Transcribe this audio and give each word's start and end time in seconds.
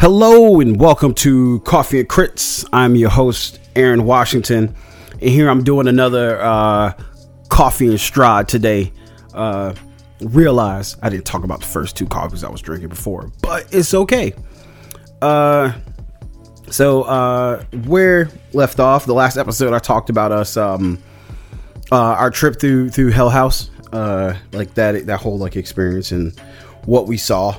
Hello 0.00 0.60
and 0.60 0.78
welcome 0.78 1.12
to 1.12 1.58
Coffee 1.62 1.98
and 1.98 2.08
Crits. 2.08 2.64
I'm 2.72 2.94
your 2.94 3.10
host, 3.10 3.58
Aaron 3.74 4.04
Washington, 4.04 4.72
and 5.10 5.28
here 5.28 5.50
I'm 5.50 5.64
doing 5.64 5.88
another 5.88 6.40
uh, 6.40 6.92
Coffee 7.48 7.88
and 7.88 7.96
Strahd 7.96 8.46
today. 8.46 8.92
Uh, 9.34 9.74
realize 10.20 10.96
I 11.02 11.08
didn't 11.08 11.24
talk 11.24 11.42
about 11.42 11.62
the 11.62 11.66
first 11.66 11.96
two 11.96 12.06
coffees 12.06 12.44
I 12.44 12.48
was 12.48 12.60
drinking 12.60 12.90
before, 12.90 13.32
but 13.42 13.74
it's 13.74 13.92
okay. 13.92 14.34
Uh, 15.20 15.72
so 16.70 17.02
uh, 17.02 17.64
where 17.86 18.30
left 18.52 18.78
off 18.78 19.04
the 19.04 19.14
last 19.14 19.36
episode, 19.36 19.74
I 19.74 19.80
talked 19.80 20.10
about 20.10 20.30
us 20.30 20.56
um, 20.56 21.02
uh, 21.90 21.96
our 21.96 22.30
trip 22.30 22.60
through 22.60 22.90
through 22.90 23.10
Hell 23.10 23.30
House, 23.30 23.72
uh, 23.92 24.36
like 24.52 24.74
that 24.74 25.06
that 25.06 25.18
whole 25.18 25.38
like 25.38 25.56
experience 25.56 26.12
and 26.12 26.38
what 26.84 27.08
we 27.08 27.16
saw 27.16 27.56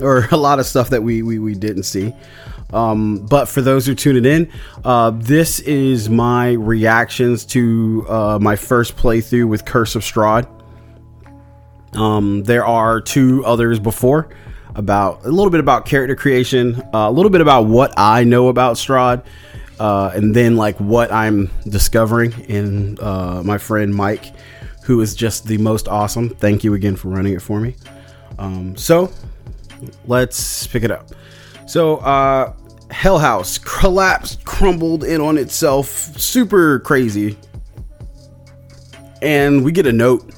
or 0.00 0.28
a 0.30 0.36
lot 0.36 0.58
of 0.58 0.66
stuff 0.66 0.90
that 0.90 1.02
we 1.02 1.22
we, 1.22 1.38
we 1.38 1.54
didn't 1.54 1.84
see. 1.84 2.12
Um, 2.72 3.26
but 3.26 3.48
for 3.48 3.60
those 3.60 3.86
who 3.86 3.94
tuned 3.94 4.24
in, 4.24 4.50
uh, 4.84 5.10
this 5.10 5.60
is 5.60 6.08
my 6.08 6.52
reactions 6.52 7.44
to 7.46 8.06
uh, 8.08 8.38
my 8.40 8.56
first 8.56 8.96
playthrough 8.96 9.46
with 9.46 9.64
Curse 9.64 9.94
of 9.94 10.02
Strahd. 10.02 10.48
Um, 11.94 12.42
there 12.44 12.64
are 12.64 13.00
two 13.00 13.44
others 13.44 13.78
before 13.78 14.30
about 14.74 15.24
a 15.26 15.28
little 15.28 15.50
bit 15.50 15.60
about 15.60 15.84
character 15.84 16.16
creation, 16.16 16.80
uh, 16.94 17.08
a 17.08 17.10
little 17.10 17.30
bit 17.30 17.42
about 17.42 17.66
what 17.66 17.92
I 17.98 18.24
know 18.24 18.48
about 18.48 18.76
Strahd, 18.76 19.24
uh, 19.78 20.10
and 20.14 20.34
then 20.34 20.56
like 20.56 20.78
what 20.78 21.12
I'm 21.12 21.50
discovering 21.68 22.32
in 22.48 22.98
uh, 23.00 23.42
my 23.44 23.58
friend 23.58 23.94
Mike, 23.94 24.32
who 24.84 25.00
is 25.02 25.14
just 25.14 25.46
the 25.46 25.58
most 25.58 25.88
awesome. 25.88 26.30
Thank 26.30 26.64
you 26.64 26.72
again 26.72 26.96
for 26.96 27.08
running 27.08 27.34
it 27.34 27.42
for 27.42 27.60
me. 27.60 27.74
Um, 28.38 28.76
so 28.76 29.12
let's 30.06 30.66
pick 30.66 30.82
it 30.82 30.90
up. 30.90 31.10
So, 31.66 31.96
uh, 31.98 32.54
Hell 32.90 33.18
House 33.18 33.58
collapsed, 33.58 34.44
crumbled 34.44 35.04
in 35.04 35.20
on 35.20 35.38
itself, 35.38 35.88
super 35.88 36.80
crazy. 36.80 37.38
And 39.22 39.64
we 39.64 39.72
get 39.72 39.86
a 39.86 39.92
note. 39.92 40.30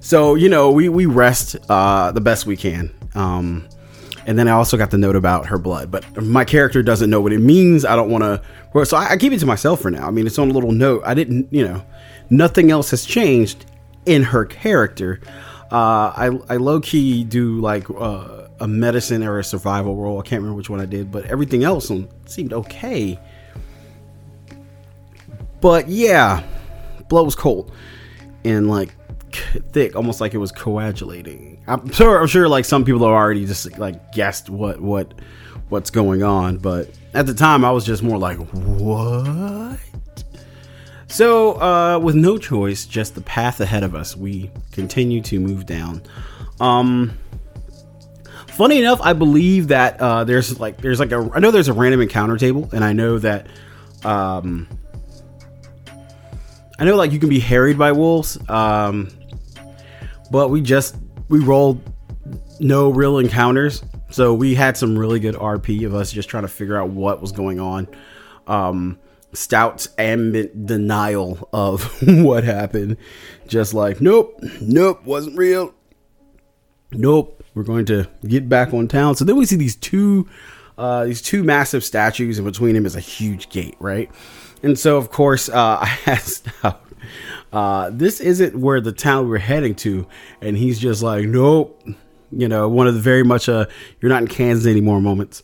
So, 0.00 0.36
you 0.36 0.48
know, 0.48 0.70
we, 0.70 0.88
we 0.88 1.06
rest 1.06 1.56
uh, 1.68 2.12
the 2.12 2.20
best 2.20 2.46
we 2.46 2.56
can. 2.56 2.94
Um, 3.14 3.68
and 4.26 4.38
then 4.38 4.46
I 4.46 4.52
also 4.52 4.76
got 4.76 4.90
the 4.90 4.98
note 4.98 5.16
about 5.16 5.46
her 5.46 5.58
blood, 5.58 5.90
but 5.90 6.22
my 6.22 6.44
character 6.44 6.82
doesn't 6.82 7.08
know 7.08 7.20
what 7.20 7.32
it 7.32 7.40
means. 7.40 7.84
I 7.84 7.96
don't 7.96 8.10
want 8.10 8.24
to. 8.24 8.84
So 8.84 8.96
I, 8.96 9.12
I 9.12 9.16
keep 9.16 9.32
it 9.32 9.40
to 9.40 9.46
myself 9.46 9.80
for 9.80 9.90
now. 9.90 10.06
I 10.06 10.10
mean, 10.10 10.26
it's 10.26 10.38
on 10.38 10.50
a 10.50 10.52
little 10.52 10.72
note. 10.72 11.02
I 11.04 11.14
didn't, 11.14 11.50
you 11.50 11.66
know, 11.66 11.84
nothing 12.30 12.70
else 12.70 12.90
has 12.90 13.04
changed 13.04 13.64
in 14.06 14.22
her 14.22 14.44
character. 14.44 15.20
Uh, 15.70 16.12
I 16.16 16.38
I 16.48 16.56
low 16.56 16.80
key 16.80 17.24
do 17.24 17.60
like 17.60 17.88
uh, 17.90 18.48
a 18.60 18.66
medicine 18.66 19.22
or 19.22 19.38
a 19.38 19.44
survival 19.44 19.96
role. 19.96 20.18
I 20.18 20.22
can't 20.22 20.40
remember 20.40 20.56
which 20.56 20.70
one 20.70 20.80
I 20.80 20.86
did, 20.86 21.12
but 21.12 21.26
everything 21.26 21.64
else 21.64 21.90
seemed 22.26 22.52
okay. 22.52 23.18
But 25.60 25.88
yeah, 25.88 26.42
blood 27.08 27.24
was 27.24 27.34
cold 27.34 27.72
and 28.44 28.68
like 28.70 28.94
thick, 29.72 29.96
almost 29.96 30.20
like 30.20 30.34
it 30.34 30.38
was 30.38 30.52
coagulating. 30.52 31.62
I'm 31.66 31.90
sure 31.90 32.20
I'm 32.20 32.26
sure 32.28 32.48
like 32.48 32.64
some 32.64 32.84
people 32.84 33.00
have 33.00 33.10
already 33.10 33.44
just 33.44 33.78
like 33.78 34.12
guessed 34.12 34.48
what 34.48 34.80
what 34.80 35.12
what's 35.68 35.90
going 35.90 36.22
on, 36.22 36.58
but 36.58 36.90
at 37.12 37.26
the 37.26 37.34
time 37.34 37.64
I 37.64 37.70
was 37.70 37.84
just 37.84 38.02
more 38.02 38.18
like 38.18 38.38
what 38.38 39.78
so, 41.08 41.60
uh, 41.60 41.98
with 41.98 42.14
no 42.14 42.38
choice, 42.38 42.84
just 42.84 43.14
the 43.14 43.22
path 43.22 43.60
ahead 43.60 43.82
of 43.82 43.94
us, 43.94 44.16
we 44.16 44.50
continue 44.72 45.22
to 45.22 45.40
move 45.40 45.64
down. 45.64 46.02
Um, 46.60 47.18
funny 48.48 48.78
enough, 48.78 49.00
I 49.02 49.14
believe 49.14 49.68
that 49.68 50.00
uh, 50.00 50.24
there's 50.24 50.60
like 50.60 50.78
there's 50.82 51.00
like 51.00 51.12
a 51.12 51.30
I 51.34 51.38
know 51.38 51.50
there's 51.50 51.68
a 51.68 51.72
random 51.72 52.02
encounter 52.02 52.36
table, 52.36 52.68
and 52.72 52.84
I 52.84 52.92
know 52.92 53.18
that 53.18 53.46
um, 54.04 54.68
I 56.78 56.84
know 56.84 56.94
like 56.96 57.12
you 57.12 57.18
can 57.18 57.30
be 57.30 57.40
harried 57.40 57.78
by 57.78 57.92
wolves. 57.92 58.38
Um, 58.48 59.08
but 60.30 60.48
we 60.48 60.60
just 60.60 60.96
we 61.28 61.38
rolled 61.38 61.80
no 62.60 62.90
real 62.90 63.18
encounters, 63.18 63.82
so 64.10 64.34
we 64.34 64.54
had 64.54 64.76
some 64.76 64.98
really 64.98 65.20
good 65.20 65.36
RP 65.36 65.86
of 65.86 65.94
us 65.94 66.12
just 66.12 66.28
trying 66.28 66.44
to 66.44 66.48
figure 66.48 66.76
out 66.76 66.90
what 66.90 67.20
was 67.22 67.32
going 67.32 67.60
on. 67.60 67.88
Um, 68.46 68.98
Stout's 69.32 69.88
ambient 69.98 70.66
denial 70.66 71.48
of 71.52 71.84
what 72.02 72.44
happened. 72.44 72.96
Just 73.46 73.74
like, 73.74 74.00
nope, 74.00 74.38
nope, 74.60 75.04
wasn't 75.04 75.36
real. 75.36 75.74
Nope, 76.92 77.44
we're 77.54 77.64
going 77.64 77.84
to 77.86 78.08
get 78.26 78.48
back 78.48 78.72
on 78.72 78.88
town. 78.88 79.16
So 79.16 79.24
then 79.24 79.36
we 79.36 79.44
see 79.44 79.56
these 79.56 79.76
two, 79.76 80.28
uh, 80.78 81.04
these 81.04 81.20
two 81.20 81.42
massive 81.42 81.84
statues, 81.84 82.38
and 82.38 82.46
between 82.46 82.74
them 82.74 82.86
is 82.86 82.96
a 82.96 83.00
huge 83.00 83.50
gate, 83.50 83.76
right? 83.78 84.10
And 84.62 84.78
so, 84.78 84.96
of 84.96 85.10
course, 85.10 85.48
uh, 85.48 85.78
I 85.82 85.98
asked 86.06 86.48
Stout, 86.48 86.82
uh, 87.52 87.90
this 87.92 88.20
isn't 88.20 88.56
where 88.56 88.80
the 88.80 88.92
town 88.92 89.28
we're 89.28 89.38
heading 89.38 89.74
to, 89.76 90.06
and 90.40 90.56
he's 90.56 90.78
just 90.78 91.02
like, 91.02 91.26
nope. 91.26 91.82
You 92.30 92.46
know, 92.46 92.68
one 92.68 92.86
of 92.86 92.94
the 92.94 93.00
very 93.00 93.24
much 93.24 93.48
uh, 93.48 93.64
you're 94.02 94.10
not 94.10 94.20
in 94.20 94.28
Kansas 94.28 94.66
anymore 94.66 95.00
moments 95.00 95.42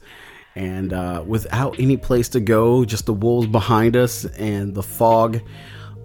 and 0.54 0.92
uh, 0.92 1.24
without 1.26 1.78
any 1.78 1.96
place 1.96 2.28
to 2.30 2.40
go, 2.40 2.84
just 2.84 3.06
the 3.06 3.12
wolves 3.12 3.46
behind 3.48 3.96
us 3.96 4.24
and 4.24 4.74
the 4.74 4.82
fog, 4.82 5.40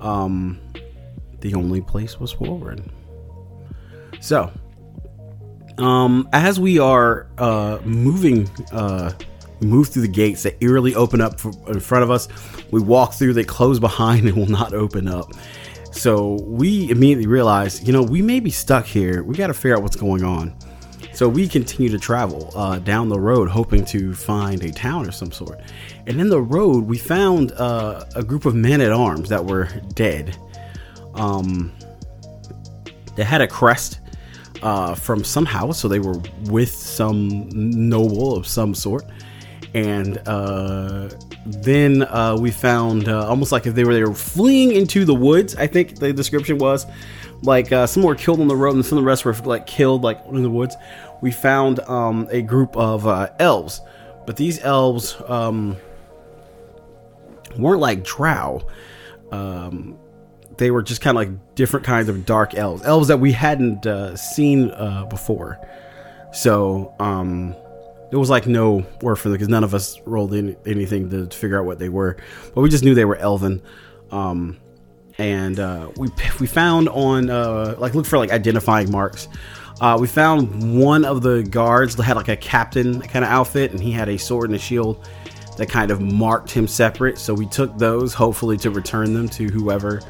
um, 0.01 0.59
the 1.41 1.53
only 1.53 1.81
place 1.81 2.19
was 2.19 2.31
forward. 2.31 2.83
So, 4.19 4.51
um, 5.77 6.27
as 6.33 6.59
we 6.59 6.79
are 6.79 7.27
uh, 7.37 7.79
moving, 7.83 8.49
uh, 8.71 9.13
move 9.61 9.89
through 9.89 10.01
the 10.01 10.07
gates 10.07 10.43
that 10.43 10.61
eerily 10.61 10.95
open 10.95 11.21
up 11.21 11.39
in 11.67 11.79
front 11.79 12.03
of 12.03 12.11
us, 12.11 12.27
we 12.71 12.81
walk 12.81 13.13
through, 13.13 13.33
they 13.33 13.43
close 13.43 13.79
behind 13.79 14.25
and 14.27 14.35
will 14.35 14.47
not 14.47 14.73
open 14.73 15.07
up. 15.07 15.31
So 15.91 16.39
we 16.43 16.89
immediately 16.89 17.27
realize, 17.27 17.83
you 17.83 17.93
know, 17.93 18.03
we 18.03 18.21
may 18.21 18.39
be 18.39 18.51
stuck 18.51 18.85
here. 18.85 19.23
We 19.23 19.35
got 19.35 19.47
to 19.47 19.53
figure 19.53 19.75
out 19.75 19.83
what's 19.83 19.95
going 19.95 20.23
on. 20.23 20.55
So 21.19 21.27
we 21.27 21.49
continue 21.49 21.89
to 21.89 21.99
travel 21.99 22.49
uh, 22.55 22.79
down 22.79 23.09
the 23.09 23.19
road, 23.19 23.49
hoping 23.49 23.83
to 23.87 24.13
find 24.13 24.63
a 24.63 24.71
town 24.71 25.05
of 25.05 25.13
some 25.13 25.33
sort. 25.33 25.59
And 26.07 26.21
in 26.21 26.29
the 26.29 26.41
road, 26.41 26.85
we 26.85 26.97
found 26.97 27.51
uh, 27.57 28.05
a 28.15 28.23
group 28.23 28.45
of 28.45 28.55
men 28.55 28.79
at 28.79 28.93
arms 28.93 29.27
that 29.27 29.43
were 29.43 29.65
dead. 29.95 30.37
Um, 31.15 31.73
they 33.17 33.25
had 33.25 33.41
a 33.41 33.47
crest 33.49 33.99
uh, 34.61 34.95
from 34.95 35.25
some 35.25 35.45
house, 35.45 35.77
so 35.77 35.89
they 35.89 35.99
were 35.99 36.21
with 36.45 36.69
some 36.69 37.49
noble 37.49 38.37
of 38.37 38.47
some 38.47 38.73
sort. 38.73 39.03
And 39.73 40.19
uh, 40.25 41.09
then 41.45 42.03
uh, 42.03 42.37
we 42.39 42.49
found 42.49 43.09
uh, 43.09 43.27
almost 43.27 43.51
like 43.51 43.67
if 43.67 43.75
they 43.75 43.83
were 43.83 43.93
they 43.93 44.05
were 44.05 44.13
fleeing 44.13 44.71
into 44.71 45.03
the 45.03 45.15
woods. 45.15 45.53
I 45.57 45.67
think 45.67 45.99
the 45.99 46.13
description 46.13 46.59
was 46.59 46.85
like 47.41 47.71
uh, 47.71 47.87
some 47.87 48.03
were 48.03 48.15
killed 48.15 48.41
on 48.41 48.47
the 48.47 48.55
road, 48.55 48.75
and 48.75 48.85
some 48.85 48.97
of 48.97 49.03
the 49.03 49.07
rest 49.07 49.25
were 49.25 49.33
like 49.33 49.65
killed 49.65 50.01
like 50.01 50.21
in 50.31 50.43
the 50.43 50.49
woods 50.49 50.75
we 51.21 51.31
found 51.31 51.79
um, 51.81 52.27
a 52.31 52.41
group 52.41 52.75
of 52.75 53.05
uh, 53.07 53.29
elves, 53.39 53.81
but 54.25 54.37
these 54.37 54.61
elves 54.63 55.17
um, 55.27 55.77
weren't 57.57 57.81
like 57.81 58.03
drow. 58.03 58.61
Um, 59.31 59.97
they 60.57 60.71
were 60.71 60.81
just 60.81 61.01
kind 61.01 61.17
of 61.17 61.27
like 61.27 61.55
different 61.55 61.85
kinds 61.85 62.09
of 62.09 62.25
dark 62.25 62.53
elves, 62.55 62.83
elves 62.83 63.07
that 63.07 63.19
we 63.19 63.31
hadn't 63.31 63.85
uh, 63.85 64.15
seen 64.15 64.71
uh, 64.71 65.05
before. 65.05 65.59
So 66.31 66.93
um, 66.99 67.55
there 68.09 68.19
was 68.19 68.29
like 68.29 68.45
no 68.47 68.85
word 69.01 69.15
for 69.15 69.29
them 69.29 69.33
because 69.33 69.49
none 69.49 69.63
of 69.63 69.73
us 69.73 69.99
rolled 70.05 70.33
in 70.33 70.55
anything 70.65 71.09
to 71.09 71.27
figure 71.35 71.59
out 71.59 71.65
what 71.65 71.79
they 71.79 71.89
were, 71.89 72.17
but 72.53 72.61
we 72.61 72.69
just 72.69 72.83
knew 72.83 72.93
they 72.93 73.05
were 73.05 73.15
elven. 73.15 73.61
Um, 74.11 74.59
and 75.17 75.59
uh, 75.59 75.91
we 75.97 76.09
we 76.39 76.47
found 76.47 76.89
on 76.89 77.29
uh, 77.29 77.75
like 77.77 77.93
look 77.93 78.05
for 78.05 78.17
like 78.17 78.31
identifying 78.31 78.89
marks 78.89 79.27
uh, 79.81 79.97
we 79.99 80.07
found 80.07 80.79
one 80.79 81.05
of 81.05 81.21
the 81.21 81.43
guards 81.43 81.95
that 81.95 82.03
had 82.03 82.17
like 82.17 82.27
a 82.27 82.35
captain 82.35 83.01
kind 83.01 83.23
of 83.23 83.31
outfit, 83.31 83.71
and 83.71 83.81
he 83.81 83.91
had 83.91 84.09
a 84.09 84.17
sword 84.17 84.49
and 84.49 84.55
a 84.55 84.59
shield 84.59 85.07
that 85.57 85.69
kind 85.69 85.91
of 85.91 86.01
marked 86.01 86.51
him 86.51 86.67
separate. 86.67 87.17
So 87.17 87.33
we 87.33 87.45
took 87.45 87.77
those, 87.77 88.13
hopefully 88.13 88.57
to 88.57 88.71
return 88.71 89.13
them 89.13 89.29
to 89.29 89.47
whoever 89.47 90.01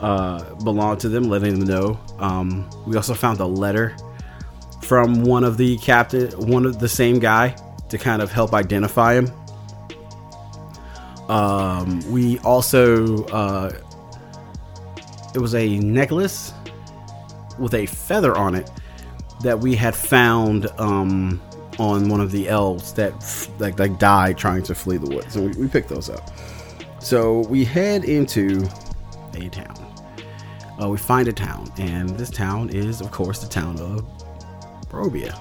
uh, 0.00 0.54
belonged 0.56 1.00
to 1.00 1.08
them, 1.08 1.24
letting 1.24 1.58
them 1.58 1.68
know. 1.68 2.00
Um, 2.18 2.68
we 2.86 2.96
also 2.96 3.14
found 3.14 3.40
a 3.40 3.46
letter 3.46 3.96
from 4.82 5.22
one 5.22 5.44
of 5.44 5.56
the 5.56 5.78
captain, 5.78 6.30
one 6.48 6.66
of 6.66 6.78
the 6.78 6.88
same 6.88 7.18
guy, 7.18 7.56
to 7.88 7.98
kind 7.98 8.22
of 8.22 8.32
help 8.32 8.54
identify 8.54 9.14
him. 9.14 9.30
Um, 11.28 12.00
we 12.10 12.38
also 12.40 13.24
uh, 13.26 13.72
it 15.34 15.38
was 15.38 15.54
a 15.54 15.78
necklace 15.78 16.52
with 17.58 17.74
a 17.74 17.86
feather 17.86 18.36
on 18.36 18.54
it 18.54 18.70
that 19.42 19.58
we 19.58 19.74
had 19.74 19.94
found 19.94 20.66
um, 20.78 21.40
on 21.78 22.08
one 22.08 22.20
of 22.20 22.30
the 22.30 22.48
elves 22.48 22.92
that 22.94 23.12
like 23.58 23.78
like 23.78 23.98
died 23.98 24.38
trying 24.38 24.62
to 24.64 24.74
flee 24.74 24.96
the 24.96 25.14
woods, 25.14 25.36
and 25.36 25.54
we, 25.54 25.62
we 25.62 25.68
picked 25.68 25.88
those 25.88 26.08
up. 26.10 26.30
So 27.00 27.40
we 27.48 27.64
head 27.64 28.04
into 28.04 28.68
a 29.34 29.48
town. 29.48 29.78
Uh, 30.80 30.88
we 30.88 30.96
find 30.96 31.28
a 31.28 31.32
town, 31.32 31.70
and 31.78 32.10
this 32.10 32.30
town 32.30 32.70
is, 32.70 33.00
of 33.00 33.10
course, 33.10 33.40
the 33.40 33.48
town 33.48 33.78
of 33.80 34.04
Barovia. 34.88 35.36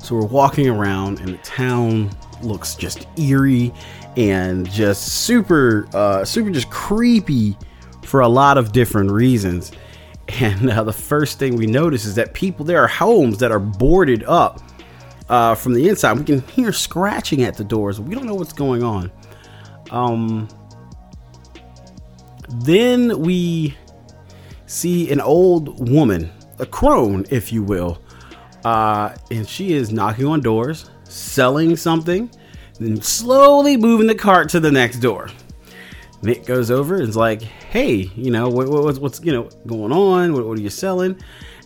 So 0.00 0.14
we're 0.14 0.26
walking 0.26 0.68
around, 0.68 1.20
and 1.20 1.30
the 1.30 1.38
town 1.38 2.10
looks 2.42 2.76
just 2.76 3.06
eerie 3.18 3.72
and 4.16 4.70
just 4.70 5.24
super, 5.24 5.88
uh, 5.94 6.24
super 6.24 6.50
just 6.50 6.70
creepy 6.70 7.56
for 8.04 8.20
a 8.20 8.28
lot 8.28 8.56
of 8.56 8.72
different 8.72 9.10
reasons. 9.10 9.72
And 10.28 10.70
uh, 10.70 10.84
the 10.84 10.92
first 10.92 11.38
thing 11.38 11.56
we 11.56 11.66
notice 11.66 12.04
is 12.04 12.14
that 12.16 12.34
people, 12.34 12.64
there 12.64 12.82
are 12.82 12.88
homes 12.88 13.38
that 13.38 13.52
are 13.52 13.60
boarded 13.60 14.24
up 14.24 14.60
uh, 15.28 15.54
from 15.54 15.72
the 15.72 15.88
inside. 15.88 16.18
We 16.18 16.24
can 16.24 16.40
hear 16.48 16.72
scratching 16.72 17.42
at 17.42 17.56
the 17.56 17.64
doors. 17.64 18.00
We 18.00 18.14
don't 18.14 18.26
know 18.26 18.34
what's 18.34 18.52
going 18.52 18.82
on. 18.82 19.10
Um, 19.90 20.48
then 22.48 23.20
we 23.20 23.76
see 24.66 25.10
an 25.10 25.20
old 25.20 25.88
woman, 25.88 26.30
a 26.58 26.66
crone, 26.66 27.24
if 27.30 27.52
you 27.52 27.62
will, 27.62 27.98
uh, 28.64 29.14
and 29.30 29.48
she 29.48 29.74
is 29.74 29.92
knocking 29.92 30.26
on 30.26 30.40
doors, 30.40 30.90
selling 31.04 31.76
something, 31.76 32.30
then 32.78 33.00
slowly 33.00 33.76
moving 33.76 34.06
the 34.06 34.14
cart 34.14 34.48
to 34.50 34.60
the 34.60 34.72
next 34.72 34.98
door. 34.98 35.28
Nick 36.22 36.46
goes 36.46 36.70
over 36.70 36.96
and 36.96 37.08
is 37.08 37.16
like, 37.16 37.42
"Hey, 37.42 38.10
you 38.16 38.30
know 38.30 38.48
what, 38.48 38.68
what, 38.68 38.98
what's 38.98 39.22
you 39.22 39.32
know 39.32 39.48
going 39.66 39.92
on? 39.92 40.32
What, 40.32 40.46
what, 40.46 40.58
are 40.58 40.60
you 40.60 40.70
selling?" 40.70 41.20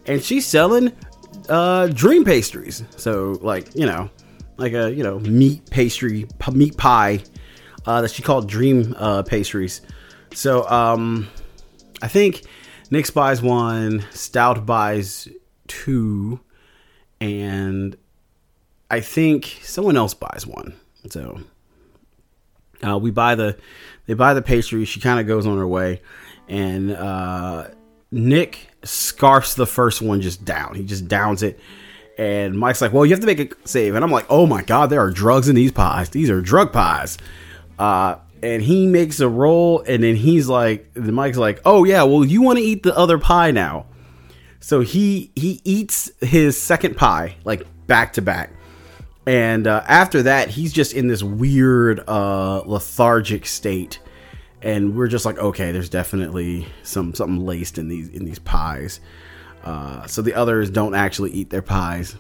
And 0.06 0.23
she's 0.23 0.47
selling 0.47 0.93
uh, 1.49 1.88
dream 1.88 2.25
pastries. 2.25 2.85
So 2.97 3.38
like 3.41 3.75
you 3.75 3.87
know, 3.87 4.11
like 4.56 4.73
a 4.73 4.93
you 4.93 5.02
know 5.02 5.19
meat 5.20 5.69
pastry, 5.70 6.26
meat 6.52 6.76
pie 6.76 7.20
uh, 7.87 8.02
that 8.02 8.11
she 8.11 8.23
called 8.23 8.49
dream 8.49 8.94
uh, 8.99 9.23
pastries. 9.23 9.81
So 10.35 10.69
um, 10.69 11.29
I 12.02 12.08
think 12.08 12.43
Nick 12.91 13.12
buys 13.12 13.43
one, 13.43 14.05
Stout 14.11 14.67
buys 14.67 15.29
two, 15.67 16.41
and 17.20 17.97
I 18.91 19.00
think 19.00 19.58
someone 19.62 19.97
else 19.97 20.14
buys 20.14 20.47
one. 20.47 20.75
So 21.08 21.41
uh, 22.87 22.99
we 22.99 23.11
buy 23.11 23.35
the 23.35 23.56
they 24.11 24.15
buy 24.15 24.35
the 24.35 24.43
pastry. 24.43 24.85
She 24.87 24.99
kind 24.99 25.21
of 25.21 25.29
goes 25.29 25.47
on 25.47 25.57
her 25.57 25.69
way, 25.69 26.03
and 26.49 26.91
uh, 26.91 27.69
Nick 28.11 28.67
scarfs 28.83 29.55
the 29.55 29.69
first 29.69 30.03
one 30.03 30.21
just 30.21 30.45
down. 30.45 30.75
He 30.75 30.83
just 30.83 31.07
downs 31.07 31.45
it. 31.45 31.61
And 32.19 32.59
Mike's 32.59 32.81
like, 32.81 32.93
"Well, 32.93 33.07
you 33.07 33.12
have 33.12 33.21
to 33.21 33.27
make 33.27 33.39
a 33.39 33.69
save." 33.69 33.95
And 33.95 34.03
I'm 34.03 34.11
like, 34.11 34.27
"Oh 34.29 34.49
my 34.49 34.62
god, 34.62 34.91
there 34.91 35.01
are 35.01 35.12
drugs 35.12 35.49
in 35.49 35.55
these 35.55 35.71
pies. 35.71 36.09
These 36.09 36.29
are 36.29 36.41
drug 36.41 36.73
pies." 36.73 37.19
Uh, 37.79 38.17
and 38.43 38.61
he 38.61 38.89
makes 38.89 39.21
a 39.21 39.29
roll, 39.29 39.85
and 39.87 40.03
then 40.03 40.17
he's 40.17 40.49
like, 40.49 40.93
the 40.95 41.12
Mike's 41.12 41.39
like, 41.39 41.61
"Oh 41.65 41.85
yeah, 41.85 42.03
well 42.03 42.25
you 42.25 42.43
want 42.43 42.59
to 42.59 42.65
eat 42.65 42.83
the 42.83 42.99
other 42.99 43.17
pie 43.17 43.53
now." 43.53 43.87
So 44.59 44.81
he 44.81 45.31
he 45.37 45.61
eats 45.62 46.11
his 46.21 46.61
second 46.61 46.97
pie 46.97 47.37
like 47.45 47.65
back 47.87 48.15
to 48.15 48.23
back, 48.23 48.51
and 49.31 49.69
uh, 49.69 49.85
after 49.87 50.25
that 50.25 50.49
he's 50.49 50.73
just 50.73 50.93
in 50.93 51.06
this 51.06 51.23
weird 51.23 52.03
uh, 52.09 52.62
lethargic 52.67 53.47
state, 53.47 54.00
and 54.61 54.97
we're 54.97 55.06
just 55.06 55.25
like, 55.25 55.38
okay, 55.38 55.71
there's 55.71 55.88
definitely 55.88 56.67
some 56.82 57.15
something 57.15 57.47
laced 57.47 57.79
in 57.79 57.87
these 57.87 58.09
in 58.09 58.25
these 58.25 58.41
pies. 58.41 58.99
Uh, 59.62 60.05
so 60.09 60.21
the 60.21 60.35
others 60.35 60.69
don't 60.69 60.97
actually 60.97 61.31
eat 61.31 61.49
their 61.49 61.62
pies. 61.62 62.17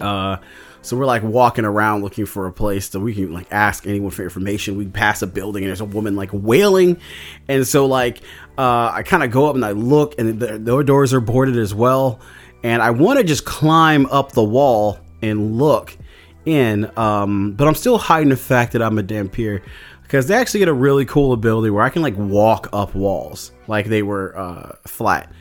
Uh, 0.00 0.38
so 0.82 0.96
we're 0.96 1.06
like 1.06 1.22
walking 1.22 1.64
around 1.64 2.02
looking 2.02 2.26
for 2.26 2.48
a 2.48 2.52
place 2.52 2.88
that 2.88 2.98
we 2.98 3.14
can 3.14 3.32
like 3.32 3.46
ask 3.52 3.86
anyone 3.86 4.10
for 4.10 4.24
information. 4.24 4.76
We 4.76 4.88
pass 4.88 5.22
a 5.22 5.28
building 5.28 5.62
and 5.62 5.68
there's 5.68 5.80
a 5.80 5.84
woman 5.84 6.16
like 6.16 6.30
wailing, 6.32 7.00
and 7.46 7.64
so 7.64 7.86
like 7.86 8.20
uh, 8.58 8.90
I 8.92 9.04
kind 9.04 9.22
of 9.22 9.30
go 9.30 9.46
up 9.48 9.54
and 9.54 9.64
I 9.64 9.70
look, 9.70 10.18
and 10.18 10.40
the, 10.40 10.58
the 10.58 10.82
doors 10.82 11.14
are 11.14 11.20
boarded 11.20 11.56
as 11.56 11.72
well. 11.72 12.18
And 12.64 12.82
I 12.82 12.90
want 12.90 13.18
to 13.20 13.24
just 13.24 13.44
climb 13.44 14.04
up 14.06 14.32
the 14.32 14.44
wall 14.44 14.98
and 15.22 15.58
look 15.58 15.96
in, 16.44 16.90
um, 16.98 17.52
but 17.52 17.68
I'm 17.68 17.74
still 17.74 17.98
hiding 17.98 18.30
the 18.30 18.36
fact 18.36 18.72
that 18.72 18.82
I'm 18.82 18.98
a 18.98 19.02
Dhampir 19.02 19.62
because 20.02 20.26
they 20.26 20.34
actually 20.34 20.60
get 20.60 20.68
a 20.68 20.74
really 20.74 21.04
cool 21.04 21.32
ability 21.32 21.70
where 21.70 21.84
I 21.84 21.90
can 21.90 22.02
like 22.02 22.16
walk 22.16 22.68
up 22.72 22.94
walls 22.94 23.52
like 23.68 23.86
they 23.86 24.02
were 24.02 24.36
uh, 24.36 24.76
flat, 24.86 25.32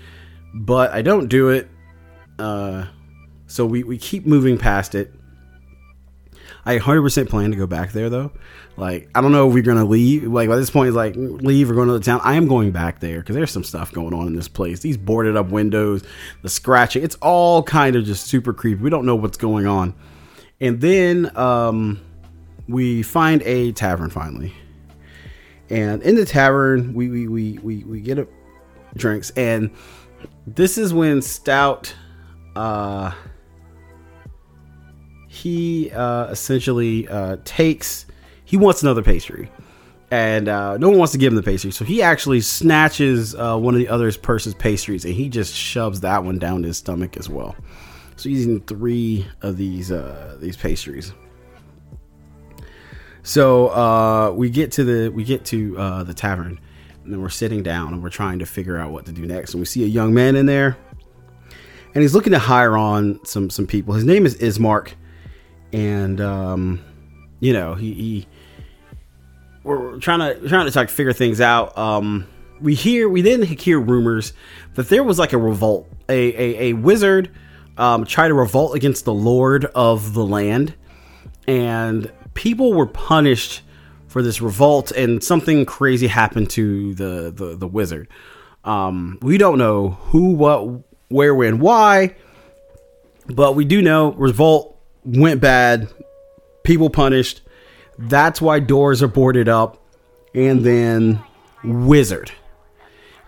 but 0.53 0.91
I 0.91 1.01
don't 1.01 1.27
do 1.27 1.49
it. 1.49 1.69
Uh, 2.37 2.85
so 3.47 3.65
we, 3.65 3.83
we 3.83 3.97
keep 3.97 4.25
moving 4.25 4.57
past 4.57 4.95
it 4.95 5.13
I 6.65 6.77
100% 6.77 7.29
plan 7.29 7.51
to 7.51 7.57
go 7.57 7.67
back 7.67 7.91
there 7.91 8.09
though. 8.09 8.31
Like, 8.77 9.09
I 9.13 9.21
don't 9.21 9.31
know 9.31 9.47
if 9.47 9.53
we're 9.53 9.63
gonna 9.63 9.85
leave. 9.85 10.23
Like, 10.23 10.50
by 10.50 10.56
this 10.56 10.69
point, 10.69 10.88
it's 10.88 10.95
like 10.95 11.15
leave 11.15 11.69
or 11.69 11.73
go 11.73 11.85
to 11.85 11.94
the 11.94 12.00
town. 12.00 12.21
I 12.23 12.35
am 12.35 12.47
going 12.47 12.71
back 12.71 13.00
there 13.00 13.19
because 13.19 13.35
there's 13.35 13.51
some 13.51 13.63
stuff 13.63 13.91
going 13.91 14.13
on 14.13 14.27
in 14.27 14.35
this 14.35 14.47
place. 14.47 14.79
These 14.79 14.97
boarded 14.97 15.35
up 15.35 15.50
windows, 15.50 16.03
the 16.41 16.50
scratching, 16.50 17.03
it's 17.03 17.15
all 17.15 17.63
kind 17.63 17.95
of 17.95 18.06
just 18.06 18.27
super 18.27 18.53
creepy. 18.53 18.81
We 18.81 18.89
don't 18.89 19.06
know 19.06 19.15
what's 19.15 19.38
going 19.38 19.65
on. 19.65 19.94
And 20.61 20.81
then 20.81 21.35
um, 21.38 22.01
we 22.67 23.03
find 23.03 23.41
a 23.44 23.71
tavern 23.73 24.09
finally. 24.09 24.53
And 25.69 26.01
in 26.01 26.15
the 26.15 26.25
tavern, 26.25 26.94
we 26.94 27.09
we 27.09 27.27
we 27.27 27.57
we, 27.59 27.83
we 27.83 28.01
get 28.01 28.17
a 28.17 28.27
drinks, 28.95 29.29
and 29.31 29.71
this 30.47 30.77
is 30.77 30.94
when 30.94 31.21
Stout. 31.21 31.94
Uh, 32.56 33.11
he 35.31 35.91
uh, 35.91 36.25
essentially 36.25 37.07
uh, 37.07 37.37
takes 37.45 38.07
he 38.43 38.57
wants 38.57 38.81
another 38.81 39.03
pastry. 39.03 39.49
And 40.11 40.49
uh, 40.49 40.75
no 40.77 40.89
one 40.89 40.97
wants 40.97 41.11
to 41.11 41.19
give 41.19 41.31
him 41.31 41.37
the 41.37 41.43
pastry. 41.43 41.69
So 41.69 41.85
he 41.85 42.01
actually 42.01 42.41
snatches 42.41 43.35
uh, 43.35 43.55
one 43.59 43.75
of 43.75 43.79
the 43.79 43.87
other 43.87 44.11
person's 44.11 44.55
pastries 44.55 45.05
and 45.05 45.13
he 45.13 45.29
just 45.29 45.53
shoves 45.53 45.99
that 46.01 46.23
one 46.23 46.39
down 46.39 46.63
his 46.63 46.77
stomach 46.77 47.15
as 47.15 47.29
well. 47.29 47.55
So 48.15 48.27
he's 48.27 48.41
eating 48.41 48.61
three 48.61 49.27
of 49.43 49.55
these 49.55 49.91
uh, 49.91 50.35
these 50.41 50.57
pastries. 50.57 51.13
So 53.21 53.67
uh, 53.67 54.31
we 54.31 54.49
get 54.49 54.71
to 54.73 54.83
the 54.83 55.09
we 55.09 55.23
get 55.23 55.45
to 55.45 55.75
the 56.03 56.13
tavern. 56.15 56.59
And 57.03 57.13
then 57.13 57.21
we're 57.21 57.29
sitting 57.29 57.61
down 57.61 57.93
and 57.93 58.01
we're 58.01 58.09
trying 58.09 58.39
to 58.39 58.45
figure 58.47 58.77
out 58.77 58.91
what 58.91 59.05
to 59.05 59.11
do 59.11 59.27
next. 59.27 59.53
And 59.53 59.61
we 59.61 59.65
see 59.65 59.83
a 59.83 59.87
young 59.87 60.13
man 60.13 60.35
in 60.35 60.47
there. 60.47 60.75
And 61.93 62.01
he's 62.01 62.15
looking 62.15 62.33
to 62.33 62.39
hire 62.39 62.75
on 62.75 63.23
some 63.25 63.51
some 63.51 63.67
people. 63.67 63.93
His 63.93 64.05
name 64.05 64.25
is 64.25 64.35
ismark 64.37 64.93
and 65.74 66.19
um, 66.21 66.83
you 67.39 67.54
know 67.54 67.75
he, 67.75 67.94
he 67.94 68.27
we're 69.63 69.98
trying 70.00 70.19
to 70.19 70.48
trying 70.48 70.66
to 70.66 70.71
talk 70.71 70.89
figure 70.89 71.13
things 71.13 71.42
out. 71.42 71.77
Um, 71.77 72.27
we 72.60 72.75
hear 72.75 73.07
we 73.10 73.21
didn't 73.21 73.60
hear 73.60 73.80
rumors 73.80 74.33
that 74.75 74.89
there 74.89 75.04
was 75.04 75.19
like 75.19 75.33
a 75.33 75.38
revolt, 75.38 75.88
a 76.07 76.13
a, 76.13 76.69
a 76.69 76.74
wizard 76.74 77.31
um, 77.77 78.06
tried 78.06 78.30
to 78.30 78.33
revolt 78.33 78.75
against 78.75 79.06
the 79.06 79.13
lord 79.13 79.66
of 79.66 80.13
the 80.13 80.25
land, 80.25 80.75
and 81.47 82.11
people 82.33 82.73
were 82.73 82.88
punished 82.88 83.61
for 84.07 84.21
this 84.23 84.42
revolt, 84.42 84.92
and 84.92 85.23
something 85.23 85.66
crazy 85.66 86.07
happened 86.07 86.49
to 86.52 86.94
the 86.95 87.31
the, 87.35 87.56
the 87.56 87.68
wizard. 87.68 88.07
Um, 88.64 89.18
we 89.21 89.38
don't 89.38 89.57
know 89.57 89.90
who, 89.90 90.33
what, 90.33 90.83
where, 91.07 91.33
when, 91.33 91.59
why, 91.59 92.16
but 93.28 93.56
we 93.56 93.66
do 93.66 93.81
know 93.81 94.11
revolt 94.11 94.79
went 95.18 95.42
bad, 95.42 95.87
people 96.63 96.89
punished. 96.89 97.42
That's 97.97 98.42
why 98.42 98.59
doors 98.59 99.04
are 99.04 99.07
boarded 99.07 99.49
up, 99.49 99.81
and 100.33 100.63
then 100.63 101.21
Wizard 101.63 102.31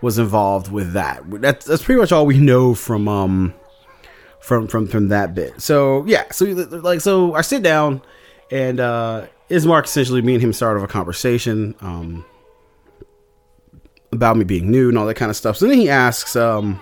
was 0.00 0.18
involved 0.18 0.70
with 0.70 0.92
that. 0.94 1.22
That's 1.40 1.64
that's 1.66 1.82
pretty 1.82 2.00
much 2.00 2.12
all 2.12 2.26
we 2.26 2.38
know 2.38 2.74
from 2.74 3.08
um 3.08 3.54
from 4.40 4.66
from 4.66 4.86
from 4.86 5.08
that 5.08 5.34
bit. 5.34 5.60
So 5.60 6.04
yeah, 6.06 6.30
so 6.32 6.46
like 6.46 7.00
so 7.00 7.34
I 7.34 7.42
sit 7.42 7.62
down 7.62 8.02
and 8.50 8.80
uh 8.80 9.26
Ismark 9.48 9.84
essentially 9.84 10.22
me 10.22 10.34
and 10.34 10.42
him 10.42 10.52
start 10.52 10.76
started 10.76 10.84
a 10.84 10.92
conversation 10.92 11.74
um 11.80 12.24
about 14.10 14.36
me 14.36 14.44
being 14.44 14.70
new 14.70 14.88
and 14.88 14.98
all 14.98 15.06
that 15.06 15.14
kind 15.14 15.30
of 15.30 15.36
stuff. 15.36 15.56
So 15.56 15.66
then 15.66 15.78
he 15.78 15.88
asks 15.88 16.34
um 16.36 16.80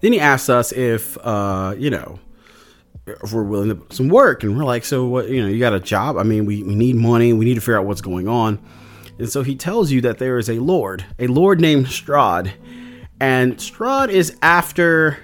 then 0.00 0.12
he 0.12 0.20
asks 0.20 0.48
us 0.48 0.72
if 0.72 1.18
uh 1.18 1.74
you 1.76 1.90
know 1.90 2.18
if 3.06 3.32
we're 3.32 3.42
willing 3.42 3.68
to 3.68 3.74
put 3.74 3.92
some 3.92 4.08
work. 4.08 4.42
And 4.42 4.56
we're 4.56 4.64
like, 4.64 4.84
so 4.84 5.06
what, 5.06 5.28
you 5.28 5.42
know, 5.42 5.48
you 5.48 5.58
got 5.58 5.74
a 5.74 5.80
job. 5.80 6.16
I 6.16 6.22
mean, 6.22 6.46
we, 6.46 6.62
we 6.62 6.74
need 6.74 6.96
money. 6.96 7.32
We 7.32 7.44
need 7.44 7.54
to 7.54 7.60
figure 7.60 7.78
out 7.78 7.86
what's 7.86 8.00
going 8.00 8.28
on. 8.28 8.62
And 9.18 9.28
so 9.28 9.42
he 9.42 9.54
tells 9.54 9.90
you 9.90 10.00
that 10.02 10.18
there 10.18 10.38
is 10.38 10.48
a 10.48 10.58
lord, 10.58 11.04
a 11.18 11.26
lord 11.26 11.60
named 11.60 11.86
Strahd. 11.86 12.52
And 13.20 13.56
Strahd 13.56 14.08
is 14.08 14.36
after 14.42 15.18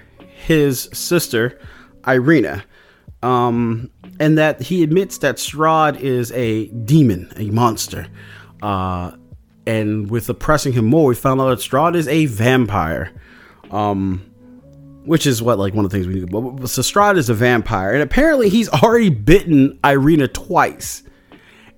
his 0.45 0.89
sister, 0.93 1.59
Irina. 2.07 2.63
Um, 3.23 3.91
and 4.19 4.37
that 4.37 4.61
he 4.61 4.81
admits 4.81 5.19
that 5.19 5.35
Strahd 5.35 5.99
is 5.99 6.31
a 6.31 6.67
demon, 6.67 7.31
a 7.35 7.49
monster. 7.51 8.07
Uh, 8.61 9.11
and 9.67 10.09
with 10.09 10.29
oppressing 10.29 10.73
him 10.73 10.85
more, 10.85 11.09
we 11.09 11.15
found 11.15 11.39
out 11.41 11.49
that 11.49 11.59
Strahd 11.59 11.95
is 11.95 12.07
a 12.07 12.25
vampire. 12.25 13.11
Um, 13.69 14.30
which 15.05 15.25
is 15.25 15.41
what 15.41 15.57
like 15.59 15.73
one 15.73 15.85
of 15.85 15.91
the 15.91 15.97
things 15.97 16.07
we 16.07 16.25
do. 16.25 16.27
But 16.27 16.41
Strahd 16.65 17.17
is 17.17 17.29
a 17.29 17.33
vampire, 17.33 17.93
and 17.93 18.01
apparently 18.01 18.49
he's 18.49 18.69
already 18.69 19.09
bitten 19.09 19.79
Irina 19.83 20.27
twice, 20.27 21.03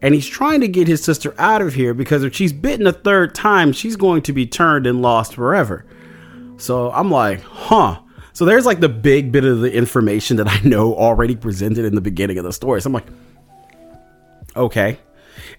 and 0.02 0.14
he's 0.14 0.28
trying 0.28 0.62
to 0.62 0.68
get 0.68 0.88
his 0.88 1.04
sister 1.04 1.34
out 1.38 1.62
of 1.62 1.74
here 1.74 1.94
because 1.94 2.24
if 2.24 2.36
she's 2.36 2.52
bitten 2.52 2.88
a 2.88 2.94
third 2.94 3.34
time, 3.34 3.72
she's 3.72 3.96
going 3.96 4.22
to 4.24 4.34
be 4.34 4.46
turned 4.46 4.86
and 4.86 5.02
lost 5.02 5.36
forever. 5.36 5.86
So 6.58 6.92
I'm 6.92 7.10
like, 7.10 7.42
huh, 7.42 8.00
So 8.34 8.46
there's 8.46 8.66
like 8.66 8.80
the 8.80 8.90
big 8.90 9.32
bit 9.32 9.46
of 9.46 9.62
the 9.62 9.72
information 9.72 10.38
that 10.38 10.48
I 10.48 10.60
know 10.68 10.96
already 10.96 11.36
presented 11.36 11.86
in 11.86 11.96
the 11.96 12.02
beginning 12.02 12.40
of 12.40 12.44
the 12.44 12.52
story. 12.52 12.82
So 12.82 12.88
I'm 12.88 12.94
like, 12.94 13.06
okay. 14.56 14.98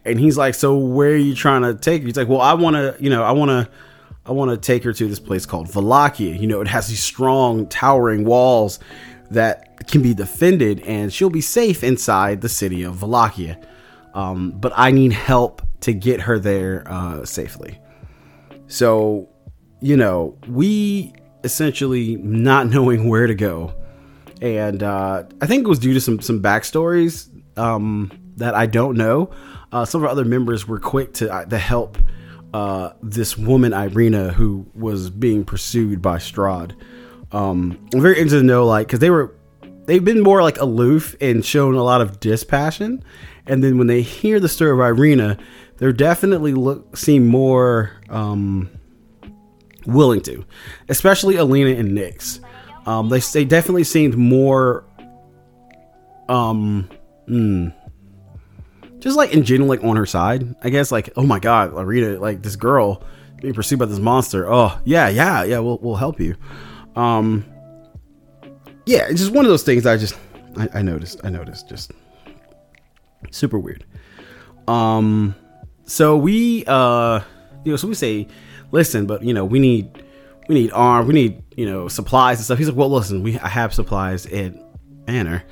And 0.05 0.19
he's 0.19 0.37
like, 0.37 0.55
so 0.55 0.77
where 0.77 1.11
are 1.11 1.17
you 1.17 1.35
trying 1.35 1.63
to 1.63 1.75
take 1.75 2.03
her? 2.03 2.07
He's 2.07 2.17
like, 2.17 2.29
well, 2.29 2.41
I 2.41 2.55
want 2.55 2.75
to, 2.75 2.97
you 3.01 3.11
know, 3.11 3.23
I 3.23 3.33
want 3.33 3.51
to, 3.51 3.71
I 4.27 4.33
want 4.33 4.51
to 4.51 4.57
take 4.57 4.85
her 4.85 4.93
to 4.93 5.09
this 5.09 5.21
place 5.21 5.45
called 5.45 5.69
Valakia. 5.69 6.39
You 6.41 6.47
know, 6.47 6.61
it 6.61 6.69
has 6.69 6.89
these 6.89 7.03
strong, 7.03 7.67
towering 7.67 8.25
walls 8.25 8.79
that 9.31 9.87
can 9.87 10.01
be 10.01 10.15
defended, 10.15 10.81
and 10.81 11.13
she'll 11.13 11.31
be 11.31 11.43
safe 11.43 11.85
inside 11.85 12.41
the 12.41 12.49
city 12.49 12.83
of 12.85 12.97
Valakia. 12.97 13.63
Um, 14.15 14.53
but 14.53 14.73
I 14.77 14.93
need 14.93 15.13
help 15.13 15.61
to 15.81 15.93
get 15.93 16.23
her 16.23 16.39
there 16.39 16.85
uh, 16.87 17.25
safely. 17.27 17.79
So, 18.67 19.29
you 19.81 19.97
know, 19.97 20.39
we 20.49 21.13
essentially 21.43 22.17
not 22.17 22.67
knowing 22.71 23.09
where 23.09 23.27
to 23.27 23.35
go, 23.35 23.75
and 24.41 24.83
uh, 24.83 25.25
I 25.41 25.47
think 25.47 25.65
it 25.65 25.69
was 25.69 25.79
due 25.79 25.93
to 25.95 26.01
some 26.01 26.21
some 26.21 26.43
backstories 26.43 27.29
um, 27.59 28.11
that 28.37 28.55
I 28.55 28.67
don't 28.67 28.97
know. 28.97 29.31
Uh, 29.71 29.85
some 29.85 30.01
of 30.01 30.07
our 30.07 30.11
other 30.11 30.25
members 30.25 30.67
were 30.67 30.81
quick 30.81 31.13
to 31.15 31.31
uh, 31.31 31.45
to 31.45 31.59
help 31.59 31.99
uh, 32.55 32.93
this 33.03 33.37
woman 33.37 33.75
Irina 33.75 34.33
who 34.33 34.65
was 34.75 35.11
being 35.11 35.45
pursued 35.45 36.01
by 36.01 36.19
Strahd. 36.19 36.77
Um, 37.33 37.89
I'm 37.93 38.01
very 38.01 38.15
interested 38.15 38.39
to 38.39 38.47
know, 38.47 38.65
like, 38.65 38.87
because 38.87 39.01
they 39.01 39.11
were 39.11 39.35
they've 39.87 40.05
been 40.05 40.23
more 40.23 40.41
like 40.41 40.59
aloof 40.59 41.17
and 41.21 41.45
shown 41.45 41.75
a 41.75 41.83
lot 41.83 42.01
of 42.01 42.21
dispassion, 42.21 43.03
and 43.45 43.63
then 43.63 43.77
when 43.77 43.89
they 43.89 44.03
hear 44.03 44.39
the 44.39 44.49
story 44.49 44.71
of 44.71 44.79
Irina, 44.79 45.37
they're 45.79 45.93
definitely 45.93 46.55
look 46.55 46.97
seem 46.97 47.27
more 47.27 47.91
um, 48.09 48.71
willing 49.85 50.21
to, 50.21 50.45
especially 50.89 51.35
Alina 51.35 51.71
and 51.71 51.93
Nix. 51.93 52.39
Um, 52.87 53.09
they 53.09 53.19
they 53.19 53.45
definitely 53.45 53.85
seemed 53.85 54.17
more 54.17 54.85
um. 56.29 56.89
Mm, 57.29 57.75
just 59.05 59.19
like 59.19 59.35
in 59.35 59.45
general, 59.45 59.69
like 59.69 59.85
on 59.85 59.97
her 59.97 60.07
side, 60.07 60.57
I 60.65 60.71
guess. 60.71 60.91
Like, 60.91 61.11
oh 61.15 61.25
my 61.25 61.39
god, 61.39 61.73
Larita, 61.73 62.19
like 62.19 62.43
this 62.43 62.57
girl 62.57 63.05
being 63.43 63.53
pursued 63.53 63.79
by 63.79 63.85
this 63.85 63.99
monster. 63.99 64.51
Oh 64.51 64.81
yeah, 64.85 65.11
yeah, 65.11 65.45
yeah. 65.45 65.59
We'll 65.59 65.79
we'll 65.83 65.97
help 65.97 66.19
you. 66.19 66.35
Um, 66.97 67.45
yeah, 68.87 69.07
it's 69.11 69.21
just 69.21 69.33
one 69.33 69.45
of 69.45 69.51
those 69.51 69.63
things. 69.63 69.85
I 69.85 69.99
just 69.99 70.17
I, 70.57 70.69
I 70.77 70.83
noticed. 70.83 71.21
I 71.23 71.29
noticed. 71.29 71.69
Just 71.69 71.93
super 73.31 73.59
weird. 73.59 73.85
Um, 74.67 75.35
so 75.85 76.17
we 76.17 76.65
uh, 76.67 77.21
you 77.63 77.73
know, 77.73 77.77
so 77.77 77.89
we 77.89 77.95
say, 77.95 78.27
listen, 78.73 79.05
but 79.05 79.23
you 79.23 79.35
know, 79.35 79.45
we 79.45 79.59
need 79.59 80.03
we 80.49 80.55
need 80.55 80.73
arm, 80.73 81.07
we 81.07 81.13
need 81.13 81.43
you 81.59 81.67
know 81.67 81.89
supplies 81.89 82.39
and 82.39 82.47
stuff. 82.47 82.57
He's 82.57 82.69
like, 82.69 82.77
well, 82.77 82.91
listen, 82.91 83.23
we 83.23 83.39
I 83.39 83.49
have 83.49 83.75
supplies 83.75 84.25
in 84.25 84.65
Manor. 85.07 85.45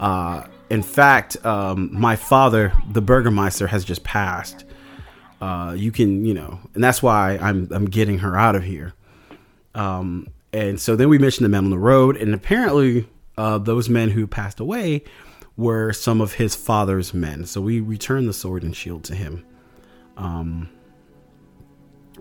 Uh 0.00 0.44
in 0.70 0.82
fact, 0.82 1.44
um, 1.44 1.90
my 1.92 2.16
father, 2.16 2.72
the 2.90 3.02
Burgermeister, 3.02 3.66
has 3.66 3.84
just 3.84 4.04
passed. 4.04 4.64
Uh, 5.40 5.74
you 5.76 5.92
can, 5.92 6.24
you 6.24 6.34
know, 6.34 6.58
and 6.74 6.82
that's 6.82 7.02
why 7.02 7.38
I'm 7.40 7.68
I'm 7.70 7.84
getting 7.86 8.18
her 8.20 8.36
out 8.36 8.56
of 8.56 8.62
here. 8.62 8.94
Um, 9.74 10.28
and 10.52 10.80
so 10.80 10.96
then 10.96 11.08
we 11.08 11.18
mentioned 11.18 11.44
the 11.44 11.48
men 11.48 11.64
on 11.64 11.70
the 11.70 11.78
road, 11.78 12.16
and 12.16 12.32
apparently 12.32 13.08
uh, 13.36 13.58
those 13.58 13.88
men 13.88 14.10
who 14.10 14.26
passed 14.26 14.60
away 14.60 15.02
were 15.56 15.92
some 15.92 16.20
of 16.20 16.34
his 16.34 16.54
father's 16.54 17.12
men. 17.12 17.44
So 17.46 17.60
we 17.60 17.80
return 17.80 18.26
the 18.26 18.32
sword 18.32 18.62
and 18.62 18.74
shield 18.74 19.04
to 19.04 19.14
him. 19.14 19.44
Um, 20.16 20.70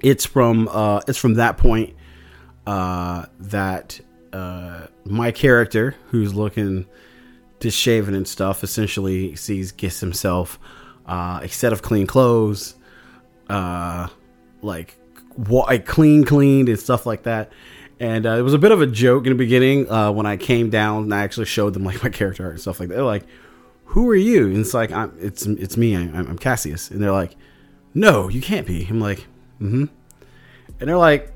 it's 0.02 0.26
from 0.26 0.68
uh, 0.72 1.02
it's 1.08 1.18
from 1.18 1.36
that 1.36 1.58
point 1.58 1.96
uh, 2.68 3.26
that 3.40 4.00
uh, 4.32 4.88
my 5.06 5.32
character, 5.32 5.96
who's 6.08 6.34
looking 6.34 6.88
shaven 7.72 8.14
and 8.14 8.28
stuff, 8.28 8.64
essentially 8.64 9.36
sees 9.36 9.72
gets 9.72 10.00
himself 10.00 10.60
uh, 11.06 11.40
a 11.42 11.50
set 11.50 11.74
of 11.74 11.82
clean 11.82 12.08
clothes, 12.08 12.76
uh, 13.50 14.08
like 14.62 14.96
wa- 15.38 15.78
clean, 15.86 16.24
cleaned 16.24 16.70
and 16.70 16.80
stuff 16.80 17.06
like 17.06 17.24
that. 17.24 17.52
And 18.00 18.26
uh, 18.26 18.32
it 18.32 18.42
was 18.42 18.54
a 18.54 18.58
bit 18.58 18.72
of 18.72 18.82
a 18.82 18.88
joke 18.88 19.26
in 19.26 19.32
the 19.32 19.38
beginning 19.38 19.90
uh, 19.90 20.12
when 20.12 20.26
I 20.26 20.38
came 20.38 20.70
down 20.70 21.04
and 21.04 21.14
I 21.14 21.24
actually 21.24 21.46
showed 21.46 21.74
them 21.74 21.84
like 21.84 22.04
my 22.04 22.10
character 22.10 22.44
art 22.44 22.54
and 22.54 22.62
stuff 22.62 22.80
like 22.80 22.90
that. 22.90 22.96
They're 22.96 23.04
like, 23.04 23.26
"Who 23.86 24.10
are 24.10 24.16
you?" 24.16 24.48
And 24.48 24.58
it's 24.58 24.74
like, 24.74 24.92
I'm, 24.92 25.16
"It's 25.20 25.46
it's 25.46 25.78
me. 25.78 25.96
I'm, 25.96 26.16
I'm 26.16 26.38
Cassius." 26.38 26.92
And 26.92 27.02
they're 27.02 27.12
like, 27.12 27.36
"No, 27.94 28.30
you 28.30 28.42
can't 28.42 28.68
be." 28.68 28.86
I'm 28.90 29.00
like, 29.00 29.20
"Mm-hmm." 29.62 29.86
And 30.80 30.90
they're 30.90 30.98
like, 30.98 31.32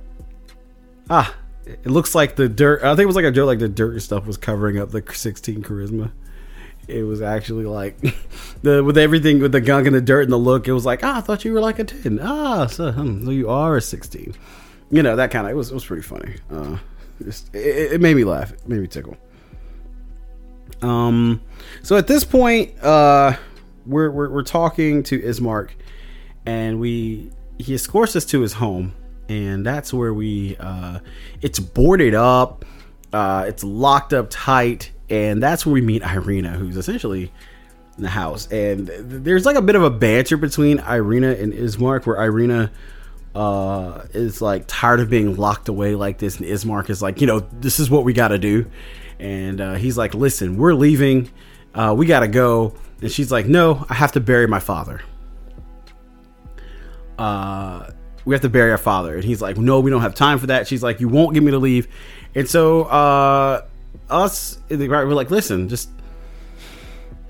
"Ah." 1.09 1.35
It 1.83 1.87
looks 1.87 2.15
like 2.15 2.35
the 2.35 2.49
dirt. 2.49 2.83
I 2.83 2.91
think 2.91 3.01
it 3.01 3.07
was 3.07 3.15
like 3.15 3.25
a 3.25 3.31
joke, 3.31 3.47
like 3.47 3.59
the 3.59 3.69
dirt 3.69 4.01
stuff 4.01 4.25
was 4.25 4.37
covering 4.37 4.79
up 4.79 4.91
the 4.91 5.03
16 5.05 5.63
charisma 5.63 6.11
it 6.87 7.03
was 7.03 7.21
actually 7.21 7.65
like 7.65 7.97
the 8.61 8.83
with 8.83 8.97
everything 8.97 9.39
with 9.39 9.51
the 9.51 9.61
gunk 9.61 9.87
and 9.87 9.95
the 9.95 10.01
dirt 10.01 10.23
and 10.23 10.31
the 10.31 10.37
look. 10.37 10.67
It 10.67 10.73
was 10.73 10.85
like, 10.85 11.03
ah, 11.03 11.17
I 11.17 11.21
thought 11.21 11.45
you 11.45 11.53
were 11.53 11.59
like 11.59 11.79
a 11.79 11.83
ten. 11.83 12.19
Ah, 12.21 12.67
so, 12.67 12.91
hmm, 12.91 13.25
so 13.25 13.31
you 13.31 13.49
are 13.49 13.77
a 13.77 13.81
sixteen. 13.81 14.33
You 14.89 15.03
know 15.03 15.15
that 15.15 15.31
kind 15.31 15.45
of. 15.45 15.51
It 15.51 15.55
was 15.55 15.71
it 15.71 15.73
was 15.73 15.85
pretty 15.85 16.03
funny. 16.03 16.35
Uh, 16.49 16.77
just, 17.23 17.53
it, 17.53 17.93
it, 17.93 18.01
made 18.01 18.15
me 18.15 18.23
laugh. 18.23 18.51
It 18.51 18.67
made 18.67 18.79
me 18.79 18.87
tickle. 18.87 19.17
Um, 20.81 21.41
so 21.83 21.97
at 21.97 22.07
this 22.07 22.23
point, 22.23 22.81
uh, 22.81 23.35
we're 23.85 24.09
we're, 24.09 24.29
we're 24.29 24.43
talking 24.43 25.03
to 25.03 25.19
Ismark, 25.19 25.71
and 26.45 26.79
we 26.79 27.31
he 27.57 27.73
escorts 27.73 28.15
us 28.15 28.23
to 28.25 28.41
his 28.41 28.53
home, 28.53 28.93
and 29.29 29.65
that's 29.65 29.93
where 29.93 30.13
we 30.13 30.55
uh, 30.59 30.99
it's 31.41 31.59
boarded 31.59 32.13
up. 32.13 32.65
Uh, 33.13 33.45
it's 33.47 33.63
locked 33.63 34.13
up 34.13 34.27
tight 34.29 34.91
and 35.09 35.41
that's 35.41 35.65
where 35.65 35.73
we 35.73 35.81
meet 35.81 36.03
Irina, 36.03 36.51
who's 36.51 36.77
essentially 36.77 37.31
in 37.97 38.03
the 38.03 38.09
house. 38.09 38.47
And 38.51 38.87
there's 38.87 39.45
like 39.45 39.55
a 39.55 39.61
bit 39.61 39.75
of 39.75 39.83
a 39.83 39.89
banter 39.89 40.37
between 40.37 40.79
Irina 40.79 41.31
and 41.31 41.53
Ismark, 41.53 42.05
where 42.05 42.21
Irina 42.21 42.71
uh, 43.33 44.03
is 44.13 44.41
like 44.41 44.65
tired 44.67 44.99
of 44.99 45.09
being 45.09 45.35
locked 45.35 45.69
away 45.69 45.95
like 45.95 46.17
this, 46.17 46.37
and 46.37 46.45
Ismark 46.45 46.89
is 46.89 47.01
like, 47.01 47.21
you 47.21 47.27
know, 47.27 47.39
this 47.59 47.79
is 47.79 47.89
what 47.89 48.03
we 48.03 48.13
got 48.13 48.29
to 48.29 48.37
do. 48.37 48.69
And 49.19 49.61
uh, 49.61 49.73
he's 49.75 49.97
like, 49.97 50.13
listen, 50.13 50.57
we're 50.57 50.73
leaving, 50.73 51.31
uh, 51.73 51.93
we 51.97 52.05
got 52.05 52.19
to 52.19 52.27
go. 52.27 52.75
And 53.01 53.11
she's 53.11 53.31
like, 53.31 53.45
no, 53.45 53.85
I 53.89 53.93
have 53.93 54.11
to 54.13 54.19
bury 54.19 54.47
my 54.47 54.59
father. 54.59 55.01
Uh, 57.17 57.89
we 58.27 58.35
have 58.35 58.41
to 58.41 58.49
bury 58.49 58.71
our 58.71 58.77
father. 58.77 59.15
And 59.15 59.23
he's 59.23 59.41
like, 59.41 59.57
no, 59.57 59.79
we 59.79 59.89
don't 59.89 60.01
have 60.01 60.13
time 60.13 60.37
for 60.37 60.47
that. 60.47 60.67
She's 60.67 60.83
like, 60.83 60.99
you 60.99 61.07
won't 61.07 61.33
get 61.33 61.41
me 61.41 61.51
to 61.51 61.59
leave. 61.59 61.87
And 62.35 62.47
so 62.47 62.83
uh, 62.83 63.65
us 64.09 64.59
in 64.69 64.79
the 64.79 64.89
right. 64.89 65.05
we're 65.05 65.13
like, 65.13 65.31
listen, 65.31 65.69
just 65.69 65.89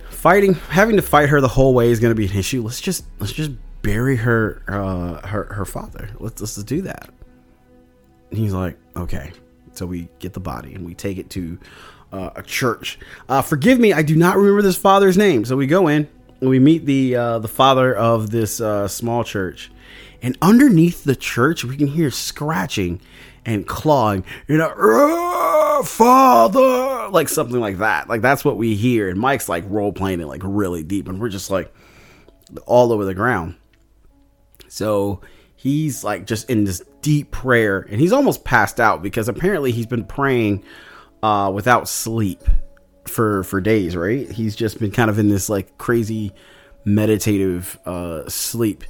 fighting, 0.10 0.56
having 0.56 0.96
to 0.96 1.04
fight 1.04 1.30
her 1.30 1.39
the 1.39 1.48
whole 1.48 1.75
way 1.75 1.92
is 1.92 2.00
going 2.00 2.10
to 2.10 2.16
be 2.16 2.25
an 2.25 2.36
issue. 2.36 2.63
Let's 2.63 2.82
just 2.82 3.06
let's 3.20 3.32
just 3.32 3.51
bury 3.84 4.16
her 4.16 4.63
uh, 4.68 5.27
her 5.27 5.44
her 5.54 5.66
father. 5.66 6.10
Let's 6.20 6.42
let's 6.42 6.56
just 6.56 6.66
do 6.66 6.82
that. 6.82 7.10
And 8.32 8.39
he's 8.39 8.54
like, 8.54 8.75
okay. 8.96 9.32
So 9.74 9.86
we 9.86 10.10
get 10.18 10.34
the 10.34 10.39
body 10.39 10.74
and 10.74 10.84
we 10.84 10.96
take 10.96 11.20
it 11.20 11.30
to 11.30 11.60
uh, 12.12 12.32
a 12.36 12.42
church. 12.42 12.98
Uh, 13.30 13.44
forgive 13.44 13.80
me, 13.80 13.94
I 13.94 14.01
do 14.01 14.16
not 14.16 14.36
remember 14.36 14.63
this 14.63 14.77
father's 14.77 15.16
name. 15.16 15.46
So 15.46 15.56
we 15.56 15.68
go 15.68 15.89
in 15.89 16.10
and 16.42 16.50
we 16.50 16.58
meet 16.58 16.88
the 16.88 17.16
uh, 17.16 17.38
the 17.38 17.48
father 17.48 17.96
of 17.96 18.32
this 18.32 18.60
uh, 18.60 18.88
small 18.88 19.24
church. 19.24 19.70
And 20.21 20.38
underneath 20.41 21.03
the 21.03 21.15
church, 21.15 21.63
we 21.63 21.77
can 21.77 21.88
hear 21.88 22.12
scratching 22.12 23.01
and 23.45 23.67
clawing. 23.67 24.25
You 24.47 24.57
know, 24.57 25.81
father, 25.83 27.09
like 27.09 27.29
something 27.29 27.59
like 27.59 27.77
that. 27.79 28.09
Like 28.09 28.21
that's 28.21 28.43
what 28.45 28.57
we 28.57 28.75
hear. 28.75 29.09
And 29.09 29.19
Mike's 29.19 29.50
like 29.50 29.63
role 29.67 29.93
playing 29.93 30.21
it 30.21 30.27
like 30.27 30.41
really 30.43 30.83
deep, 30.83 31.07
and 31.07 31.19
we're 31.19 31.29
just 31.29 31.50
like 31.50 31.74
all 32.65 32.91
over 32.91 33.05
the 33.05 33.13
ground. 33.13 33.55
So 34.67 35.21
he's 35.55 36.03
like 36.03 36.25
just 36.25 36.50
in 36.50 36.65
this 36.65 36.81
deep 37.01 37.31
prayer, 37.31 37.79
and 37.89 38.00
he's 38.00 38.12
almost 38.12 38.43
passed 38.43 38.79
out 38.79 39.01
because 39.01 39.29
apparently 39.29 39.71
he's 39.71 39.88
been 39.88 40.05
praying 40.05 40.63
uh, 41.24 41.51
without 41.53 41.88
sleep 41.88 42.43
for 43.05 43.43
for 43.43 43.62
days. 43.62 43.95
Right? 43.95 44.29
He's 44.29 44.55
just 44.55 44.79
been 44.79 44.91
kind 44.91 45.09
of 45.09 45.19
in 45.19 45.29
this 45.29 45.50
like 45.50 45.77
crazy 45.77 46.33
meditative 46.86 47.77
uh, 47.86 48.27
sleep. 48.29 48.83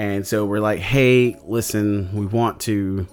And 0.00 0.26
so 0.26 0.46
we're 0.46 0.60
like, 0.60 0.78
hey, 0.78 1.36
listen, 1.44 2.08
we 2.14 2.24
want 2.24 2.58
to 2.60 3.06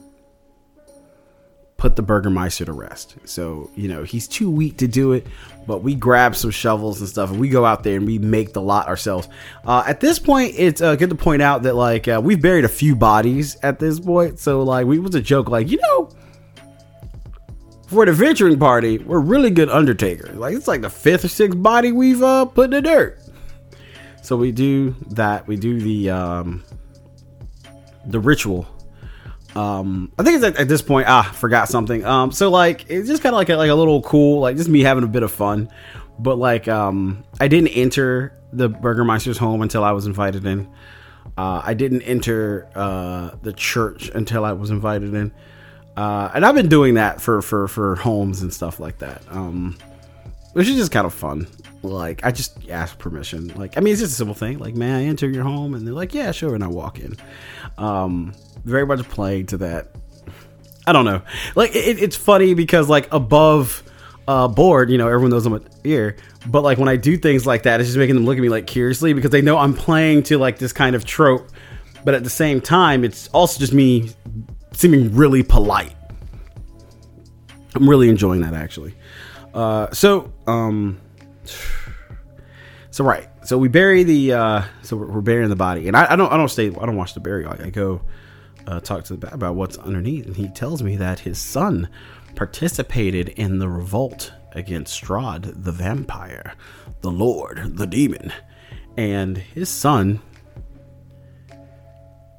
put 1.75 1.97
the 1.97 2.01
Burgermeister 2.01 2.63
to 2.63 2.71
rest. 2.71 3.17
So, 3.25 3.69
you 3.75 3.89
know, 3.89 4.03
he's 4.03 4.25
too 4.25 4.49
weak 4.49 4.77
to 4.77 4.87
do 4.87 5.11
it, 5.11 5.27
but 5.67 5.79
we 5.83 5.95
grab 5.95 6.33
some 6.33 6.49
shovels 6.49 7.01
and 7.01 7.09
stuff 7.09 7.29
and 7.29 7.41
we 7.41 7.49
go 7.49 7.65
out 7.65 7.83
there 7.83 7.97
and 7.97 8.05
we 8.05 8.19
make 8.19 8.53
the 8.53 8.61
lot 8.61 8.87
ourselves. 8.87 9.27
Uh, 9.65 9.83
at 9.85 9.99
this 9.99 10.17
point, 10.17 10.53
it's 10.57 10.79
uh, 10.79 10.95
good 10.95 11.09
to 11.09 11.15
point 11.17 11.41
out 11.41 11.63
that, 11.63 11.75
like, 11.75 12.07
uh, 12.07 12.21
we've 12.23 12.41
buried 12.41 12.63
a 12.63 12.69
few 12.69 12.95
bodies 12.95 13.57
at 13.63 13.79
this 13.79 13.99
point. 13.99 14.39
So, 14.39 14.63
like, 14.63 14.87
we 14.87 14.97
was 14.97 15.13
a 15.13 15.21
joke, 15.21 15.49
like, 15.49 15.69
you 15.69 15.79
know, 15.81 16.09
for 17.87 18.03
an 18.03 18.07
adventuring 18.07 18.59
party, 18.59 18.99
we're 18.99 19.19
really 19.19 19.49
good 19.49 19.69
undertakers. 19.69 20.37
Like, 20.37 20.55
it's 20.55 20.69
like 20.69 20.83
the 20.83 20.89
fifth 20.89 21.25
or 21.25 21.27
sixth 21.27 21.61
body 21.61 21.91
we've 21.91 22.23
uh, 22.23 22.45
put 22.45 22.63
in 22.63 22.71
the 22.71 22.81
dirt. 22.81 23.19
So 24.21 24.37
we 24.37 24.53
do 24.53 24.95
that. 25.09 25.47
We 25.47 25.57
do 25.57 25.81
the 25.81 26.09
um, 26.09 26.63
the 28.07 28.19
ritual 28.19 28.67
um, 29.57 30.11
I 30.19 30.23
think 30.23 30.35
it's 30.35 30.45
at, 30.45 30.57
at, 30.57 30.67
this 30.67 30.83
point. 30.83 31.07
Ah, 31.09 31.23
forgot 31.23 31.67
something. 31.67 32.05
Um, 32.05 32.31
so 32.31 32.49
like 32.49 32.85
it's 32.89 33.07
just 33.07 33.23
kind 33.23 33.33
of 33.33 33.37
like 33.37 33.49
a, 33.49 33.55
like 33.55 33.71
a 33.71 33.75
little 33.75 34.03
cool, 34.03 34.41
like 34.41 34.55
just 34.55 34.69
me 34.69 34.81
having 34.81 35.03
a 35.03 35.07
bit 35.07 35.23
of 35.23 35.31
fun. 35.31 35.69
But 36.19 36.37
like, 36.37 36.67
um, 36.67 37.23
I 37.39 37.47
didn't 37.47 37.69
enter 37.69 38.33
the 38.53 38.69
Burgermeister's 38.69 39.37
home 39.37 39.61
until 39.61 39.83
I 39.83 39.91
was 39.91 40.05
invited 40.05 40.45
in. 40.45 40.67
Uh, 41.37 41.61
I 41.63 41.73
didn't 41.73 42.03
enter 42.03 42.67
uh, 42.75 43.31
the 43.41 43.53
church 43.53 44.09
until 44.09 44.45
I 44.45 44.53
was 44.53 44.69
invited 44.69 45.13
in, 45.13 45.31
uh, 45.95 46.31
and 46.33 46.45
I've 46.45 46.55
been 46.55 46.69
doing 46.69 46.95
that 46.95 47.21
for 47.21 47.41
for 47.41 47.67
for 47.67 47.95
homes 47.95 48.41
and 48.41 48.53
stuff 48.53 48.79
like 48.79 48.99
that. 48.99 49.23
Um, 49.29 49.77
which 50.53 50.67
is 50.67 50.75
just 50.75 50.91
kind 50.91 51.05
of 51.05 51.13
fun. 51.13 51.47
Like 51.83 52.25
I 52.25 52.31
just 52.31 52.69
ask 52.69 52.97
permission. 52.97 53.49
Like 53.49 53.77
I 53.77 53.81
mean, 53.81 53.93
it's 53.93 54.01
just 54.01 54.13
a 54.13 54.15
simple 54.15 54.35
thing. 54.35 54.59
Like, 54.59 54.75
may 54.75 54.93
I 54.93 55.03
enter 55.03 55.29
your 55.29 55.43
home? 55.43 55.73
And 55.73 55.85
they're 55.85 55.93
like, 55.93 56.13
yeah, 56.13 56.31
sure. 56.31 56.55
And 56.55 56.63
I 56.63 56.67
walk 56.67 56.99
in. 56.99 57.15
Um, 57.77 58.33
very 58.65 58.85
much 58.85 59.07
playing 59.09 59.47
to 59.47 59.57
that. 59.57 59.95
I 60.85 60.93
don't 60.93 61.05
know. 61.05 61.21
Like 61.55 61.75
it, 61.75 62.01
it's 62.01 62.15
funny 62.15 62.53
because 62.53 62.89
like 62.89 63.11
above 63.13 63.83
uh, 64.27 64.47
board, 64.47 64.89
you 64.89 64.97
know, 64.97 65.07
everyone 65.07 65.31
knows 65.31 65.45
I'm 65.45 65.53
a 65.53 65.61
ear. 65.83 66.15
But 66.47 66.63
like 66.63 66.77
when 66.77 66.89
I 66.89 66.95
do 66.95 67.17
things 67.17 67.45
like 67.45 67.63
that, 67.63 67.79
it's 67.79 67.89
just 67.89 67.97
making 67.97 68.15
them 68.15 68.25
look 68.25 68.37
at 68.37 68.41
me 68.41 68.49
like 68.49 68.67
curiously 68.67 69.13
because 69.13 69.31
they 69.31 69.41
know 69.41 69.57
I'm 69.57 69.73
playing 69.73 70.23
to 70.23 70.37
like 70.37 70.57
this 70.59 70.73
kind 70.73 70.95
of 70.95 71.05
trope. 71.05 71.49
But 72.03 72.13
at 72.13 72.23
the 72.23 72.29
same 72.29 72.61
time, 72.61 73.03
it's 73.03 73.27
also 73.29 73.59
just 73.59 73.73
me 73.73 74.11
seeming 74.71 75.13
really 75.15 75.43
polite. 75.43 75.93
I'm 77.75 77.89
really 77.89 78.09
enjoying 78.09 78.41
that 78.41 78.53
actually. 78.53 78.95
Uh, 79.53 79.91
so 79.91 80.31
um, 80.45 80.99
so 82.91 83.03
right. 83.03 83.27
So 83.45 83.57
we 83.57 83.67
bury 83.67 84.03
the 84.03 84.33
uh, 84.33 84.61
so 84.81 84.97
we're, 84.97 85.21
burying 85.21 85.49
the 85.49 85.55
body, 85.55 85.87
and 85.87 85.95
I, 85.95 86.13
I, 86.13 86.15
don't 86.15 86.31
I 86.31 86.37
don't 86.37 86.49
stay 86.49 86.67
I 86.67 86.85
don't 86.85 86.97
watch 86.97 87.13
the 87.13 87.19
burial. 87.19 87.51
I, 87.51 87.69
go 87.69 88.01
uh, 88.65 88.79
talk 88.79 89.05
to 89.05 89.15
the 89.15 89.33
about 89.33 89.55
what's 89.55 89.77
underneath, 89.77 90.25
and 90.25 90.35
he 90.35 90.49
tells 90.49 90.83
me 90.83 90.97
that 90.97 91.19
his 91.19 91.39
son 91.39 91.89
participated 92.35 93.29
in 93.29 93.59
the 93.59 93.69
revolt 93.69 94.33
against 94.51 95.01
Strahd 95.01 95.63
the 95.63 95.71
vampire, 95.71 96.55
the 97.01 97.11
Lord, 97.11 97.77
the 97.77 97.87
demon, 97.87 98.33
and 98.97 99.37
his 99.37 99.69
son 99.69 100.21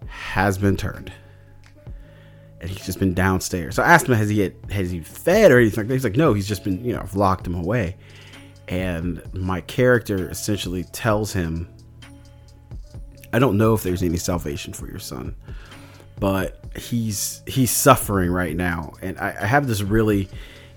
has 0.07 0.59
been 0.59 0.77
turned. 0.77 1.13
And 2.61 2.69
he's 2.69 2.85
just 2.85 2.99
been 2.99 3.15
downstairs. 3.15 3.77
So 3.77 3.83
I 3.85 3.93
asked 3.93 4.07
him, 4.07 4.15
has 4.15 4.29
he 4.29 4.37
get, 4.37 4.57
has 4.71 4.91
he 4.91 5.01
fed 5.01 5.53
or 5.53 5.59
anything? 5.59 5.89
He's 5.89 6.03
like, 6.03 6.17
no, 6.17 6.35
he's 6.35 6.49
just 6.49 6.65
been, 6.65 6.85
you 6.85 6.93
know, 6.93 7.01
I've 7.01 7.15
locked 7.15 7.47
him 7.47 7.55
away. 7.55 7.97
And 8.69 9.23
my 9.35 9.63
character 9.63 10.29
essentially 10.31 10.85
tells 10.85 11.33
him, 11.33 11.69
I 13.33 13.39
don't 13.39 13.59
know 13.59 13.75
if 13.75 13.83
there's 13.83 14.03
any 14.03 14.19
salvation 14.19 14.73
for 14.73 14.87
your 14.87 14.99
son 14.99 15.35
but 16.21 16.61
he's 16.77 17.43
he's 17.47 17.71
suffering 17.71 18.31
right 18.31 18.57
now, 18.57 18.93
and 19.03 19.19
I, 19.19 19.37
I 19.41 19.47
have 19.47 19.67
this 19.67 19.83
really 19.83 20.29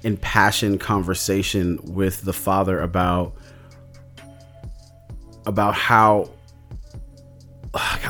impassioned 0.03 0.79
conversation 0.79 1.79
with 1.83 2.21
the 2.21 2.33
father 2.33 2.79
about 2.81 3.36
about 5.45 5.74
how 5.74 6.29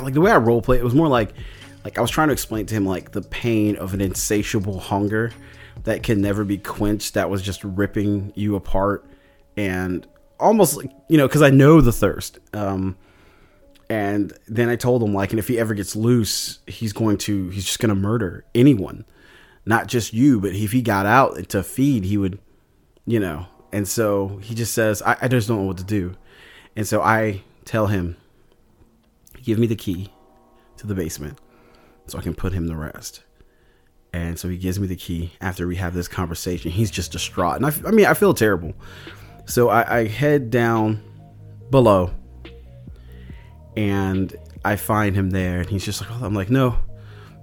like 0.02 0.14
the 0.14 0.22
way 0.22 0.32
I 0.32 0.38
role 0.38 0.62
play 0.62 0.78
it 0.78 0.84
was 0.84 0.96
more 0.96 1.08
like 1.08 1.34
like 1.84 1.98
I 1.98 2.02
was 2.02 2.12
trying 2.12 2.30
to 2.30 2.34
explain 2.34 2.66
to 2.68 2.76
him 2.76 2.86
like 2.86 3.12
the 3.12 3.22
pain 3.22 3.76
of 3.78 3.94
an 3.94 4.02
insatiable 4.02 4.80
hunger 4.80 5.32
that 5.84 6.04
can 6.04 6.22
never 6.22 6.44
be 6.44 6.58
quenched 6.58 7.14
that 7.16 7.30
was 7.30 7.42
just 7.42 7.64
ripping 7.64 8.32
you 8.36 8.56
apart 8.56 9.06
and 9.58 10.08
almost 10.40 10.82
you 11.10 11.18
know 11.18 11.28
because 11.28 11.42
I 11.42 11.50
know 11.50 11.82
the 11.82 11.92
thirst 11.92 12.40
um 12.54 12.96
and 13.92 14.32
then 14.48 14.70
I 14.70 14.78
told 14.78 15.04
him 15.04 15.14
like, 15.14 15.32
and 15.32 15.40
if 15.40 15.50
he 15.50 15.60
ever 15.60 15.74
gets 15.74 15.98
loose, 15.98 16.60
he's 16.66 16.94
going 16.94 17.18
to, 17.18 17.50
he's 17.50 17.66
just 17.66 17.80
going 17.80 17.90
to 17.90 17.96
murder 17.96 18.46
anyone, 18.56 19.04
not 19.66 19.88
just 19.88 20.14
you, 20.14 20.40
but 20.40 20.52
if 20.54 20.72
he 20.72 20.82
got 20.82 21.06
out 21.06 21.50
to 21.50 21.62
feed, 21.62 22.06
he 22.06 22.16
would, 22.16 22.40
you 23.06 23.20
know. 23.20 23.48
And 23.74 23.86
so 23.86 24.40
he 24.42 24.56
just 24.56 24.74
says, 24.74 25.02
I, 25.02 25.18
I 25.24 25.28
just 25.28 25.50
don't 25.50 25.58
know 25.58 25.64
what 25.64 25.78
to 25.80 25.84
do. 25.84 26.16
And 26.74 26.88
so 26.88 27.02
I 27.02 27.42
tell 27.66 27.88
him, 27.88 28.16
give 29.44 29.60
me 29.60 29.68
the 29.68 29.76
key 29.76 30.10
to 30.78 30.88
the 30.88 30.96
basement 30.96 31.38
so 32.08 32.18
I 32.18 32.22
can 32.22 32.34
put 32.34 32.54
him 32.54 32.70
to 32.70 32.76
rest. 32.78 33.24
And 34.14 34.40
so 34.40 34.48
he 34.48 34.56
gives 34.56 34.80
me 34.80 34.88
the 34.88 34.96
key 34.96 35.34
after 35.42 35.68
we 35.68 35.76
have 35.76 35.94
this 35.94 36.08
conversation. 36.08 36.72
He's 36.72 36.92
just 36.92 37.12
distraught. 37.12 37.58
And 37.58 37.66
I, 37.66 37.74
I 37.86 37.92
mean, 37.92 38.06
I 38.06 38.14
feel 38.14 38.34
terrible. 38.34 38.74
So 39.52 39.68
I, 39.68 39.98
I 39.98 40.08
head 40.08 40.50
down 40.50 41.04
below 41.72 42.12
and 43.76 44.34
I 44.64 44.78
find 44.78 45.14
him 45.14 45.30
there, 45.30 45.60
and 45.60 45.70
he's 45.70 45.84
just 45.84 46.00
like, 46.00 46.10
I'm 46.22 46.34
like, 46.34 46.50
no, 46.50 46.78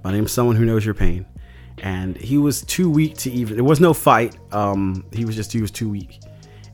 my 0.03 0.13
name's 0.13 0.33
someone 0.33 0.57
who 0.57 0.65
knows 0.65 0.87
your 0.87 0.95
pain. 0.95 1.27
And 1.83 2.17
he 2.17 2.39
was 2.39 2.63
too 2.63 2.89
weak 2.89 3.19
to 3.19 3.31
even. 3.31 3.57
There 3.57 3.65
was 3.65 3.79
no 3.79 3.93
fight. 3.93 4.39
Um, 4.53 5.05
he 5.13 5.27
was 5.27 5.37
just 5.37 5.53
he 5.53 5.61
was 5.61 5.71
too 5.71 5.91
weak, 5.91 6.21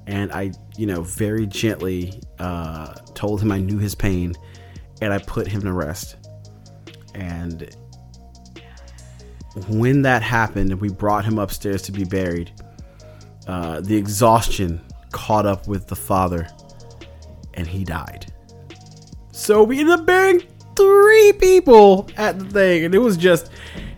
and 0.06 0.30
I, 0.30 0.52
you 0.76 0.86
know, 0.86 1.02
very 1.02 1.46
gently 1.46 2.22
uh, 2.38 2.94
told 3.14 3.42
him 3.42 3.50
I 3.50 3.58
knew 3.58 3.78
his 3.78 3.96
pain, 3.96 4.34
and 5.02 5.12
I 5.12 5.18
put 5.18 5.48
him 5.48 5.62
to 5.62 5.72
rest. 5.72 6.14
And 7.14 7.74
when 9.68 10.02
that 10.02 10.22
happened, 10.22 10.80
we 10.80 10.90
brought 10.90 11.24
him 11.24 11.40
upstairs 11.40 11.82
to 11.82 11.92
be 11.92 12.04
buried, 12.04 12.52
uh, 13.48 13.80
the 13.80 13.96
exhaustion 13.96 14.80
caught 15.14 15.46
up 15.46 15.66
with 15.68 15.86
the 15.86 15.96
father, 15.96 16.46
and 17.54 17.66
he 17.66 17.84
died. 17.84 18.26
So 19.30 19.62
we 19.62 19.80
ended 19.80 20.00
up 20.00 20.06
burying 20.06 20.42
three 20.76 21.32
people 21.34 22.08
at 22.16 22.38
the 22.38 22.44
thing, 22.44 22.84
and 22.84 22.94
it 22.94 22.98
was 22.98 23.16
just 23.16 23.50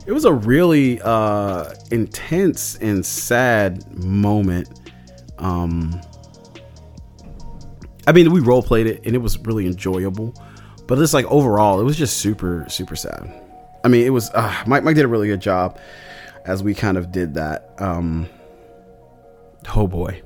it 0.07 0.13
was 0.13 0.25
a 0.25 0.33
really 0.33 1.01
uh 1.03 1.73
intense 1.91 2.77
and 2.77 3.05
sad 3.05 4.05
moment. 4.05 4.93
Um 5.39 6.01
I 8.07 8.13
mean, 8.13 8.31
we 8.31 8.41
role 8.41 8.63
played 8.63 8.87
it 8.87 9.05
and 9.05 9.17
it 9.17 9.19
was 9.19 9.37
really 9.41 9.67
enjoyable, 9.67 10.33
but 10.87 10.99
it's 10.99 11.13
like 11.13 11.27
overall, 11.27 11.81
it 11.81 11.85
was 11.85 11.97
just 11.97 12.19
super 12.19 12.67
super 12.69 12.95
sad. 12.95 13.43
I 13.85 13.89
mean, 13.89 14.07
it 14.07 14.11
was 14.11 14.31
uh, 14.31 14.65
Mike 14.67 14.85
Mike 14.85 14.97
did 14.97 15.05
a 15.05 15.09
really 15.09 15.29
good 15.29 15.41
job 15.41 15.79
as 16.45 16.63
we 16.63 16.75
kind 16.75 16.99
of 16.99 17.11
did 17.11 17.35
that. 17.35 17.73
Um 17.79 18.29
oh 19.75 19.87
boy. 19.87 20.23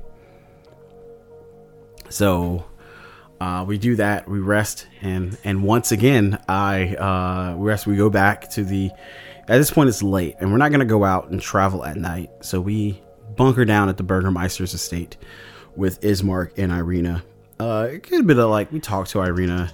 So 2.11 2.65
uh, 3.39 3.65
we 3.67 3.77
do 3.77 3.95
that. 3.95 4.27
We 4.27 4.39
rest, 4.39 4.87
and 5.01 5.37
and 5.43 5.63
once 5.63 5.91
again, 5.91 6.39
I 6.47 6.95
uh, 6.95 7.55
rest. 7.57 7.87
We 7.87 7.95
go 7.95 8.09
back 8.09 8.49
to 8.51 8.63
the. 8.63 8.91
At 9.47 9.57
this 9.57 9.71
point, 9.71 9.89
it's 9.89 10.03
late, 10.03 10.35
and 10.39 10.51
we're 10.51 10.59
not 10.59 10.69
going 10.69 10.79
to 10.79 10.85
go 10.85 11.03
out 11.03 11.29
and 11.29 11.41
travel 11.41 11.83
at 11.83 11.97
night. 11.97 12.29
So 12.41 12.61
we 12.61 13.01
bunker 13.35 13.65
down 13.65 13.89
at 13.89 13.97
the 13.97 14.03
Burgermeister's 14.03 14.73
estate 14.73 15.17
with 15.75 15.99
Ismark 16.01 16.57
and 16.57 16.71
Irina. 16.71 17.23
Uh, 17.59 17.87
it 17.91 18.03
could 18.03 18.27
like 18.27 18.71
we 18.71 18.79
talked 18.79 19.09
to 19.11 19.21
Irina, 19.21 19.71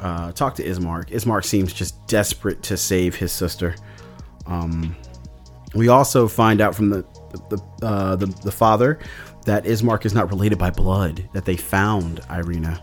uh, 0.00 0.32
talked 0.32 0.56
to 0.56 0.64
Ismark. 0.64 1.10
Ismark 1.10 1.44
seems 1.44 1.72
just 1.72 2.06
desperate 2.08 2.62
to 2.64 2.76
save 2.76 3.14
his 3.14 3.32
sister. 3.32 3.76
Um, 4.46 4.96
we 5.74 5.88
also 5.88 6.28
find 6.28 6.60
out 6.60 6.74
from 6.74 6.90
the 6.90 7.04
the 7.50 7.58
uh, 7.82 8.16
the, 8.16 8.26
the 8.26 8.52
father 8.52 8.98
that 9.46 9.64
Ismark 9.64 10.04
is 10.04 10.14
not 10.14 10.30
related 10.30 10.58
by 10.58 10.70
blood. 10.70 11.28
That 11.32 11.44
they 11.44 11.56
found 11.56 12.20
Irina 12.30 12.80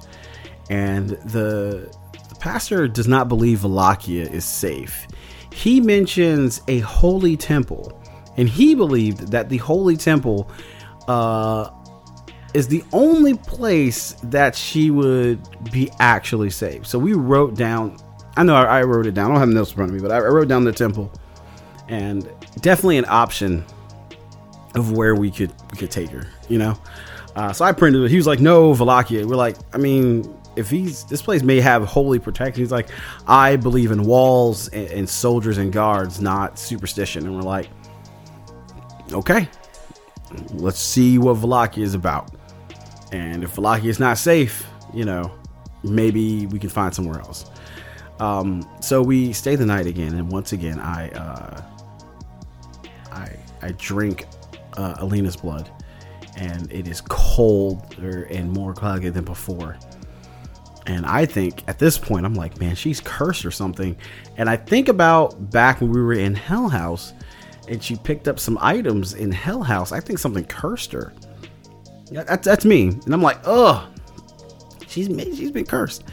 and 0.70 1.10
the, 1.10 1.92
the 2.30 2.36
pastor 2.40 2.88
does 2.88 3.08
not 3.08 3.28
believe 3.28 3.64
Wallachia 3.64 4.30
is 4.30 4.46
safe. 4.46 5.08
He 5.54 5.82
mentions 5.82 6.62
a 6.68 6.80
holy 6.80 7.38
temple, 7.38 8.02
and 8.38 8.50
he 8.50 8.76
believed 8.76 9.32
that 9.32 9.50
the 9.50 9.58
holy 9.58 9.98
temple 9.98 10.50
uh, 11.08 11.70
is 12.54 12.68
the 12.68 12.84
only 12.92 13.36
place 13.36 14.14
that 14.24 14.56
she 14.56 14.90
would 14.90 15.40
be 15.72 15.92
actually 16.00 16.50
safe. 16.50 16.88
So 16.88 16.98
we 16.98 17.14
wrote 17.14 17.56
down. 17.56 17.98
I 18.36 18.44
know 18.44 18.56
I, 18.56 18.80
I 18.80 18.84
wrote 18.84 19.06
it 19.06 19.14
down. 19.14 19.30
I 19.30 19.34
don't 19.36 19.40
have 19.40 19.50
notes 19.50 19.72
in 19.72 19.76
front 19.76 19.92
of 19.92 19.96
me, 19.96 20.02
but 20.02 20.12
I, 20.12 20.18
I 20.18 20.30
wrote 20.30 20.48
down 20.48 20.64
the 20.64 20.72
temple, 20.72 21.12
and 21.88 22.24
definitely 22.62 22.98
an 22.98 23.06
option 23.08 23.64
of 24.74 24.92
where 24.94 25.14
we 25.14 25.30
could 25.30 25.54
we 25.72 25.78
could 25.78 25.92
take 25.92 26.10
her. 26.10 26.28
You 26.50 26.58
know, 26.58 26.78
uh, 27.36 27.54
so 27.54 27.66
I 27.66 27.72
printed 27.72 28.04
it. 28.04 28.12
He 28.12 28.18
was 28.18 28.28
like, 28.28 28.40
"No, 28.40 28.74
Wallachia." 28.74 29.26
We're 29.26 29.36
like, 29.36 29.56
I 29.74 29.78
mean, 29.78 30.38
if 30.56 30.70
he's 30.70 31.04
this 31.06 31.22
place 31.22 31.42
may 31.44 31.60
have 31.60 31.84
holy 31.86 32.20
protection. 32.20 32.62
He's 32.62 32.72
like, 32.72 32.90
I 33.28 33.56
believe 33.56 33.92
in 33.92 34.04
walls 34.04 34.68
and, 34.70 34.88
and 34.90 35.10
soldiers 35.10 35.58
and 35.58 35.72
guards, 35.72 36.22
not 36.22 36.60
superstition. 36.60 37.26
And 37.26 37.36
we're 37.36 37.42
like, 37.42 37.70
okay, 39.12 39.48
let's 40.54 40.80
see 40.80 41.18
what 41.18 41.38
Wallachia 41.38 41.84
is 41.84 41.94
about. 41.94 42.32
And 43.12 43.44
if 43.44 43.58
Wallachia 43.58 43.90
is 43.90 44.00
not 44.00 44.18
safe, 44.18 44.66
you 44.94 45.06
know, 45.06 45.32
maybe 45.84 46.46
we 46.48 46.60
can 46.60 46.70
find 46.70 46.94
somewhere 46.94 47.20
else. 47.20 47.46
Um, 48.20 48.68
so 48.80 49.02
we 49.02 49.34
stay 49.34 49.56
the 49.56 49.66
night 49.66 49.88
again, 49.88 50.14
and 50.14 50.32
once 50.32 50.54
again, 50.54 50.80
I 50.80 51.10
uh, 51.10 51.62
I 53.12 53.36
I 53.62 53.72
drink 53.78 54.28
uh, 54.78 54.96
Alina's 55.00 55.36
blood, 55.36 55.70
and 56.38 56.72
it 56.72 56.88
is 56.88 57.02
colder 57.02 58.24
and 58.24 58.52
more 58.52 58.74
cloudy 58.74 59.10
than 59.10 59.24
before 59.24 59.78
And 60.86 61.06
I 61.06 61.26
think 61.26 61.64
at 61.68 61.80
this 61.80 61.98
point, 61.98 62.26
I'm 62.26 62.34
like, 62.34 62.60
man, 62.60 62.76
she's 62.76 63.00
cursed 63.00 63.46
or 63.46 63.52
something. 63.52 63.96
And 64.38 64.50
I 64.50 64.58
think 64.58 64.90
about 64.90 65.52
back 65.52 65.80
when 65.80 65.92
we 65.92 66.02
were 66.02 66.14
in 66.14 66.36
Hell 66.36 66.68
House 66.68 67.14
and 67.70 67.82
she 67.82 67.96
picked 67.96 68.28
up 68.28 68.40
some 68.40 68.58
items 68.60 69.14
in 69.14 69.32
Hell 69.32 69.64
House. 69.64 69.92
I 69.92 70.00
think 70.02 70.20
something 70.20 70.44
cursed 70.44 70.92
her. 70.92 71.14
That's, 72.12 72.46
that's 72.46 72.66
me. 72.66 72.90
And 72.90 73.14
I'm 73.14 73.22
like, 73.22 73.40
ugh, 73.46 73.86
she's, 74.88 75.08
she's 75.08 75.52
been 75.52 75.66
cursed. 75.66 76.04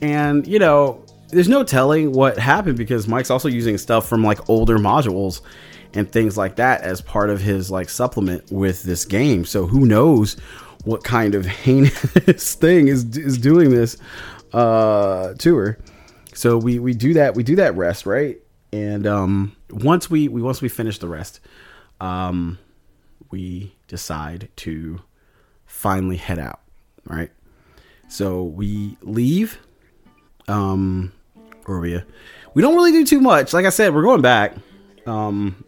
And, 0.00 0.46
you 0.46 0.58
know, 0.58 1.04
there's 1.28 1.48
no 1.48 1.64
telling 1.64 2.12
what 2.12 2.38
happened 2.38 2.78
because 2.78 3.08
Mike's 3.08 3.30
also 3.30 3.48
using 3.48 3.76
stuff 3.78 4.08
from 4.08 4.22
like 4.22 4.48
older 4.48 4.78
modules 4.78 5.40
and 5.94 6.10
things 6.10 6.36
like 6.36 6.56
that 6.56 6.82
as 6.82 7.00
part 7.00 7.30
of 7.30 7.40
his 7.40 7.70
like 7.70 7.88
supplement 7.88 8.50
with 8.50 8.82
this 8.82 9.04
game. 9.04 9.44
So 9.44 9.66
who 9.66 9.86
knows 9.86 10.34
what 10.84 11.04
kind 11.04 11.34
of 11.34 11.46
heinous 11.64 12.54
thing 12.54 12.88
is 12.88 13.16
is 13.16 13.38
doing 13.38 13.70
this 13.70 13.96
uh, 14.52 15.34
to 15.38 15.56
her. 15.56 15.78
So 16.34 16.58
we 16.58 16.78
we 16.78 16.94
do 16.94 17.14
that 17.14 17.34
we 17.34 17.42
do 17.42 17.56
that 17.56 17.76
rest 17.76 18.06
right, 18.06 18.38
and 18.72 19.06
um, 19.06 19.56
once 19.70 20.10
we 20.10 20.28
we 20.28 20.42
once 20.42 20.60
we 20.60 20.68
finish 20.68 20.98
the 20.98 21.08
rest, 21.08 21.40
um, 22.00 22.58
we 23.30 23.74
decide 23.86 24.48
to 24.56 25.00
finally 25.64 26.16
head 26.16 26.38
out. 26.38 26.60
Right, 27.06 27.30
so 28.08 28.42
we 28.42 28.96
leave. 29.02 29.58
Um, 30.46 31.12
Barovia. 31.64 32.04
We 32.52 32.62
don't 32.62 32.74
really 32.74 32.92
do 32.92 33.04
too 33.04 33.20
much. 33.20 33.52
Like 33.52 33.64
I 33.64 33.70
said, 33.70 33.94
we're 33.94 34.02
going 34.02 34.20
back. 34.20 34.54
Um, 35.06 35.63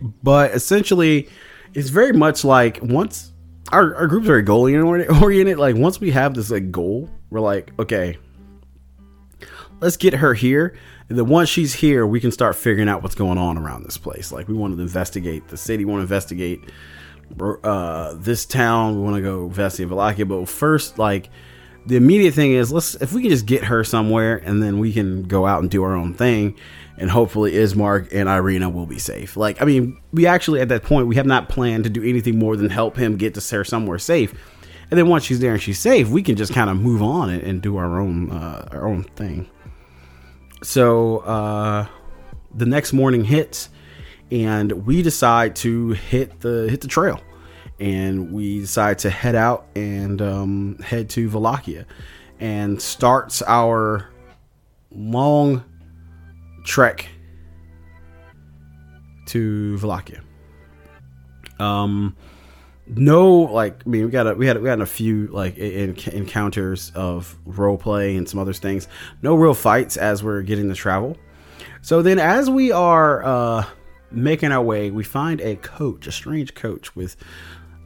but 0.00 0.52
essentially, 0.52 1.28
it's 1.74 1.90
very 1.90 2.12
much 2.12 2.44
like 2.44 2.78
once 2.82 3.32
our, 3.72 3.94
our 3.94 4.06
group's 4.06 4.26
very 4.26 4.42
goal 4.42 4.62
oriented. 5.22 5.58
Like 5.58 5.76
once 5.76 6.00
we 6.00 6.10
have 6.10 6.34
this 6.34 6.50
like 6.50 6.70
goal, 6.70 7.10
we're 7.30 7.40
like, 7.40 7.72
okay, 7.78 8.18
let's 9.80 9.96
get 9.96 10.14
her 10.14 10.34
here. 10.34 10.76
And 11.08 11.18
then 11.18 11.26
once 11.26 11.48
she's 11.48 11.74
here, 11.74 12.06
we 12.06 12.20
can 12.20 12.30
start 12.30 12.56
figuring 12.56 12.88
out 12.88 13.02
what's 13.02 13.14
going 13.14 13.38
on 13.38 13.56
around 13.56 13.84
this 13.84 13.96
place. 13.96 14.30
Like 14.32 14.48
we 14.48 14.54
want 14.54 14.76
to 14.76 14.82
investigate 14.82 15.48
the 15.48 15.56
city, 15.56 15.84
we 15.84 15.90
want 15.90 16.00
to 16.00 16.04
investigate 16.04 16.60
uh, 17.62 18.14
this 18.16 18.46
town. 18.46 18.96
We 18.96 19.02
want 19.02 19.16
to 19.16 19.22
go 19.22 19.44
investigate 19.44 19.90
Wallachia. 19.90 20.26
But 20.26 20.48
first, 20.48 20.98
like 20.98 21.30
the 21.88 21.96
immediate 21.96 22.34
thing 22.34 22.52
is, 22.52 22.72
let's 22.72 22.94
if 22.96 23.12
we 23.12 23.22
can 23.22 23.30
just 23.30 23.46
get 23.46 23.64
her 23.64 23.82
somewhere, 23.84 24.36
and 24.36 24.62
then 24.62 24.78
we 24.78 24.92
can 24.92 25.24
go 25.24 25.46
out 25.46 25.60
and 25.60 25.70
do 25.70 25.82
our 25.82 25.94
own 25.94 26.14
thing 26.14 26.56
and 26.98 27.10
hopefully 27.10 27.52
Ismark 27.52 28.12
and 28.12 28.28
Irina 28.28 28.68
will 28.68 28.86
be 28.86 28.98
safe. 28.98 29.36
Like, 29.36 29.62
I 29.62 29.64
mean, 29.64 30.00
we 30.12 30.26
actually 30.26 30.60
at 30.60 30.68
that 30.68 30.82
point 30.82 31.06
we 31.06 31.16
have 31.16 31.26
not 31.26 31.48
planned 31.48 31.84
to 31.84 31.90
do 31.90 32.02
anything 32.02 32.38
more 32.38 32.56
than 32.56 32.70
help 32.70 32.96
him 32.96 33.16
get 33.16 33.34
to 33.34 33.40
Sarah 33.40 33.64
somewhere 33.64 33.98
safe. 33.98 34.34
And 34.90 34.98
then 34.98 35.06
once 35.06 35.24
she's 35.24 35.38
there 35.38 35.52
and 35.52 35.62
she's 35.62 35.78
safe, 35.78 36.08
we 36.08 36.22
can 36.22 36.36
just 36.36 36.52
kind 36.52 36.70
of 36.70 36.76
move 36.76 37.02
on 37.02 37.30
and, 37.30 37.42
and 37.42 37.62
do 37.62 37.76
our 37.76 38.00
own 38.00 38.30
uh, 38.30 38.68
our 38.72 38.86
own 38.86 39.04
thing. 39.04 39.48
So 40.62 41.18
uh, 41.18 41.86
the 42.54 42.66
next 42.66 42.92
morning 42.92 43.24
hits, 43.24 43.68
and 44.30 44.86
we 44.86 45.02
decide 45.02 45.54
to 45.56 45.90
hit 45.90 46.40
the 46.40 46.68
hit 46.68 46.80
the 46.80 46.88
trail, 46.88 47.20
and 47.80 48.32
we 48.32 48.60
decide 48.60 48.98
to 49.00 49.10
head 49.10 49.34
out 49.34 49.66
and 49.74 50.20
um, 50.20 50.78
head 50.78 51.08
to 51.10 51.28
Wallachia, 51.30 51.86
and 52.40 52.80
starts 52.80 53.42
our 53.42 54.10
long 54.90 55.64
trek 56.64 57.08
to 59.26 59.78
Wallachia. 59.82 60.22
Um, 61.58 62.16
no, 62.86 63.30
like 63.30 63.82
I 63.86 63.88
mean, 63.88 64.04
we 64.06 64.10
got 64.10 64.26
a, 64.26 64.34
we 64.34 64.46
had 64.46 64.60
we 64.62 64.68
had 64.68 64.80
a 64.80 64.86
few 64.86 65.26
like 65.28 65.58
in, 65.58 65.96
encounters 66.12 66.90
of 66.94 67.36
role 67.44 67.76
play 67.76 68.16
and 68.16 68.28
some 68.28 68.40
other 68.40 68.52
things. 68.52 68.88
No 69.22 69.34
real 69.34 69.54
fights 69.54 69.96
as 69.96 70.24
we're 70.24 70.42
getting 70.42 70.68
to 70.68 70.74
travel. 70.74 71.16
So 71.82 72.02
then, 72.02 72.18
as 72.18 72.48
we 72.48 72.72
are 72.72 73.22
uh, 73.24 73.64
making 74.10 74.52
our 74.52 74.62
way, 74.62 74.90
we 74.90 75.04
find 75.04 75.40
a 75.40 75.56
coach, 75.56 76.06
a 76.06 76.12
strange 76.12 76.54
coach 76.54 76.96
with 76.96 77.16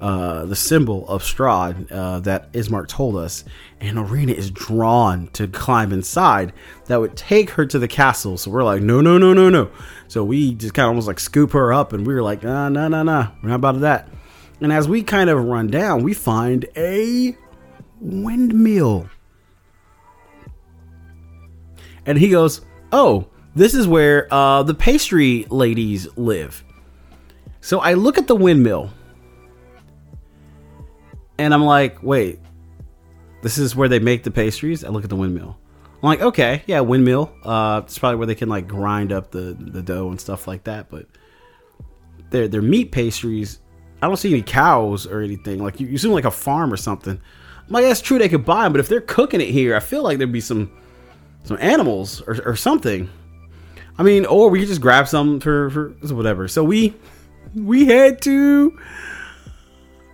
uh, 0.02 0.44
the 0.46 0.56
symbol 0.56 1.08
of 1.08 1.22
Strahd 1.22 1.90
uh, 1.92 2.18
that 2.20 2.52
Ismark 2.52 2.88
told 2.88 3.16
us, 3.16 3.44
and 3.80 3.96
Irina 3.96 4.32
is 4.32 4.50
drawn 4.50 5.28
to 5.28 5.46
climb 5.46 5.92
inside. 5.92 6.52
That 6.86 7.00
would 7.00 7.16
take 7.16 7.50
her 7.50 7.64
to 7.66 7.78
the 7.78 7.86
castle. 7.86 8.36
So 8.36 8.50
we're 8.50 8.64
like, 8.64 8.82
no, 8.82 9.00
no, 9.00 9.16
no, 9.16 9.32
no, 9.32 9.48
no. 9.48 9.70
So 10.08 10.24
we 10.24 10.54
just 10.54 10.74
kind 10.74 10.86
of 10.86 10.88
almost 10.88 11.06
like 11.06 11.20
scoop 11.20 11.52
her 11.52 11.72
up, 11.72 11.92
and 11.92 12.04
we 12.04 12.14
were 12.14 12.22
like, 12.22 12.42
nah, 12.42 12.68
nah, 12.68 12.88
nah, 12.88 13.04
nah, 13.04 13.28
we're 13.42 13.50
not 13.50 13.54
about 13.54 13.80
that. 13.82 14.08
And 14.60 14.72
as 14.72 14.88
we 14.88 15.04
kind 15.04 15.30
of 15.30 15.44
run 15.44 15.68
down, 15.68 16.02
we 16.02 16.14
find 16.14 16.66
a 16.76 17.36
windmill. 18.00 19.08
And 22.04 22.18
he 22.18 22.28
goes, 22.28 22.60
oh, 22.90 23.28
this 23.54 23.72
is 23.72 23.86
where 23.86 24.26
uh, 24.34 24.64
the 24.64 24.74
pastry 24.74 25.46
ladies 25.48 26.08
live. 26.16 26.64
So 27.60 27.78
I 27.78 27.94
look 27.94 28.18
at 28.18 28.26
the 28.26 28.34
windmill 28.34 28.90
and 31.42 31.52
I'm 31.52 31.64
like, 31.64 32.02
wait, 32.02 32.38
this 33.42 33.58
is 33.58 33.74
where 33.74 33.88
they 33.88 33.98
make 33.98 34.22
the 34.22 34.30
pastries. 34.30 34.84
I 34.84 34.88
look 34.88 35.04
at 35.04 35.10
the 35.10 35.16
windmill. 35.16 35.58
I'm 35.84 36.06
like, 36.06 36.20
okay, 36.20 36.62
yeah, 36.66 36.80
windmill. 36.80 37.32
Uh, 37.44 37.82
it's 37.84 37.98
probably 37.98 38.16
where 38.16 38.26
they 38.26 38.34
can 38.34 38.48
like 38.48 38.66
grind 38.66 39.12
up 39.12 39.30
the 39.30 39.56
the 39.58 39.82
dough 39.82 40.10
and 40.10 40.20
stuff 40.20 40.46
like 40.48 40.64
that. 40.64 40.90
But 40.90 41.06
their 42.30 42.48
their 42.48 42.62
meat 42.62 42.92
pastries, 42.92 43.60
I 44.00 44.06
don't 44.06 44.16
see 44.16 44.32
any 44.32 44.42
cows 44.42 45.06
or 45.06 45.20
anything. 45.20 45.62
Like 45.62 45.80
you, 45.80 45.86
you 45.86 45.98
seem 45.98 46.12
like 46.12 46.24
a 46.24 46.30
farm 46.30 46.72
or 46.72 46.76
something. 46.76 47.20
I'm 47.66 47.72
like, 47.72 47.84
that's 47.84 48.00
true. 48.00 48.18
They 48.18 48.28
could 48.28 48.44
buy 48.44 48.64
them, 48.64 48.72
but 48.72 48.80
if 48.80 48.88
they're 48.88 49.00
cooking 49.00 49.40
it 49.40 49.48
here, 49.48 49.76
I 49.76 49.80
feel 49.80 50.02
like 50.02 50.18
there'd 50.18 50.32
be 50.32 50.40
some 50.40 50.72
some 51.44 51.58
animals 51.60 52.20
or, 52.22 52.40
or 52.44 52.56
something. 52.56 53.10
I 53.98 54.02
mean, 54.02 54.24
or 54.26 54.50
we 54.50 54.60
could 54.60 54.68
just 54.68 54.80
grab 54.80 55.08
some 55.08 55.40
for 55.40 55.70
for 55.70 55.90
whatever. 56.14 56.48
So 56.48 56.64
we 56.64 56.94
we 57.54 57.86
head 57.86 58.22
to 58.22 58.78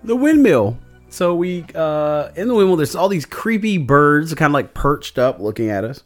the 0.05 0.17
windmill 0.17 0.79
so 1.11 1.35
we 1.35 1.65
uh 1.75 2.31
in 2.37 2.49
the 2.49 2.55
windmill, 2.55 2.77
there's 2.77 2.95
all 2.95 3.09
these 3.09 3.27
creepy 3.27 3.79
birds 3.79 4.33
kind 4.35 4.51
of 4.51 4.55
like 4.55 4.75
perched 4.75 5.19
up 5.19 5.39
looking 5.41 5.71
at 5.71 5.85
us. 5.85 6.03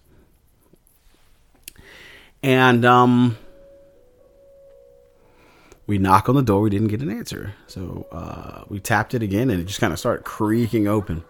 And 2.42 2.84
um 2.84 3.36
we 5.86 5.98
knock 5.98 6.28
on 6.28 6.36
the 6.36 6.42
door, 6.42 6.60
we 6.60 6.70
didn't 6.70 6.88
get 6.88 7.00
an 7.02 7.10
answer. 7.10 7.54
So 7.66 8.06
uh 8.12 8.64
we 8.68 8.78
tapped 8.80 9.14
it 9.14 9.22
again 9.22 9.50
and 9.50 9.60
it 9.60 9.64
just 9.64 9.80
kind 9.80 9.92
of 9.92 9.98
started 9.98 10.24
creaking 10.24 10.86
open. 10.86 11.24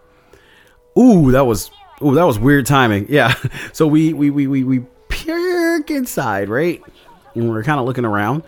Ooh, 0.97 1.31
that 1.31 1.45
was 1.45 1.71
ooh, 2.03 2.13
that 2.13 2.25
was 2.25 2.37
weird 2.37 2.65
timing. 2.65 3.07
Yeah. 3.09 3.33
So 3.73 3.87
we 3.87 4.13
we 4.13 4.29
we 4.29 4.45
we, 4.45 4.63
we 4.63 4.79
peek 5.09 5.89
inside, 5.89 6.47
right? 6.47 6.81
And 7.33 7.49
we're 7.49 7.63
kind 7.63 7.79
of 7.79 7.87
looking 7.87 8.05
around 8.05 8.43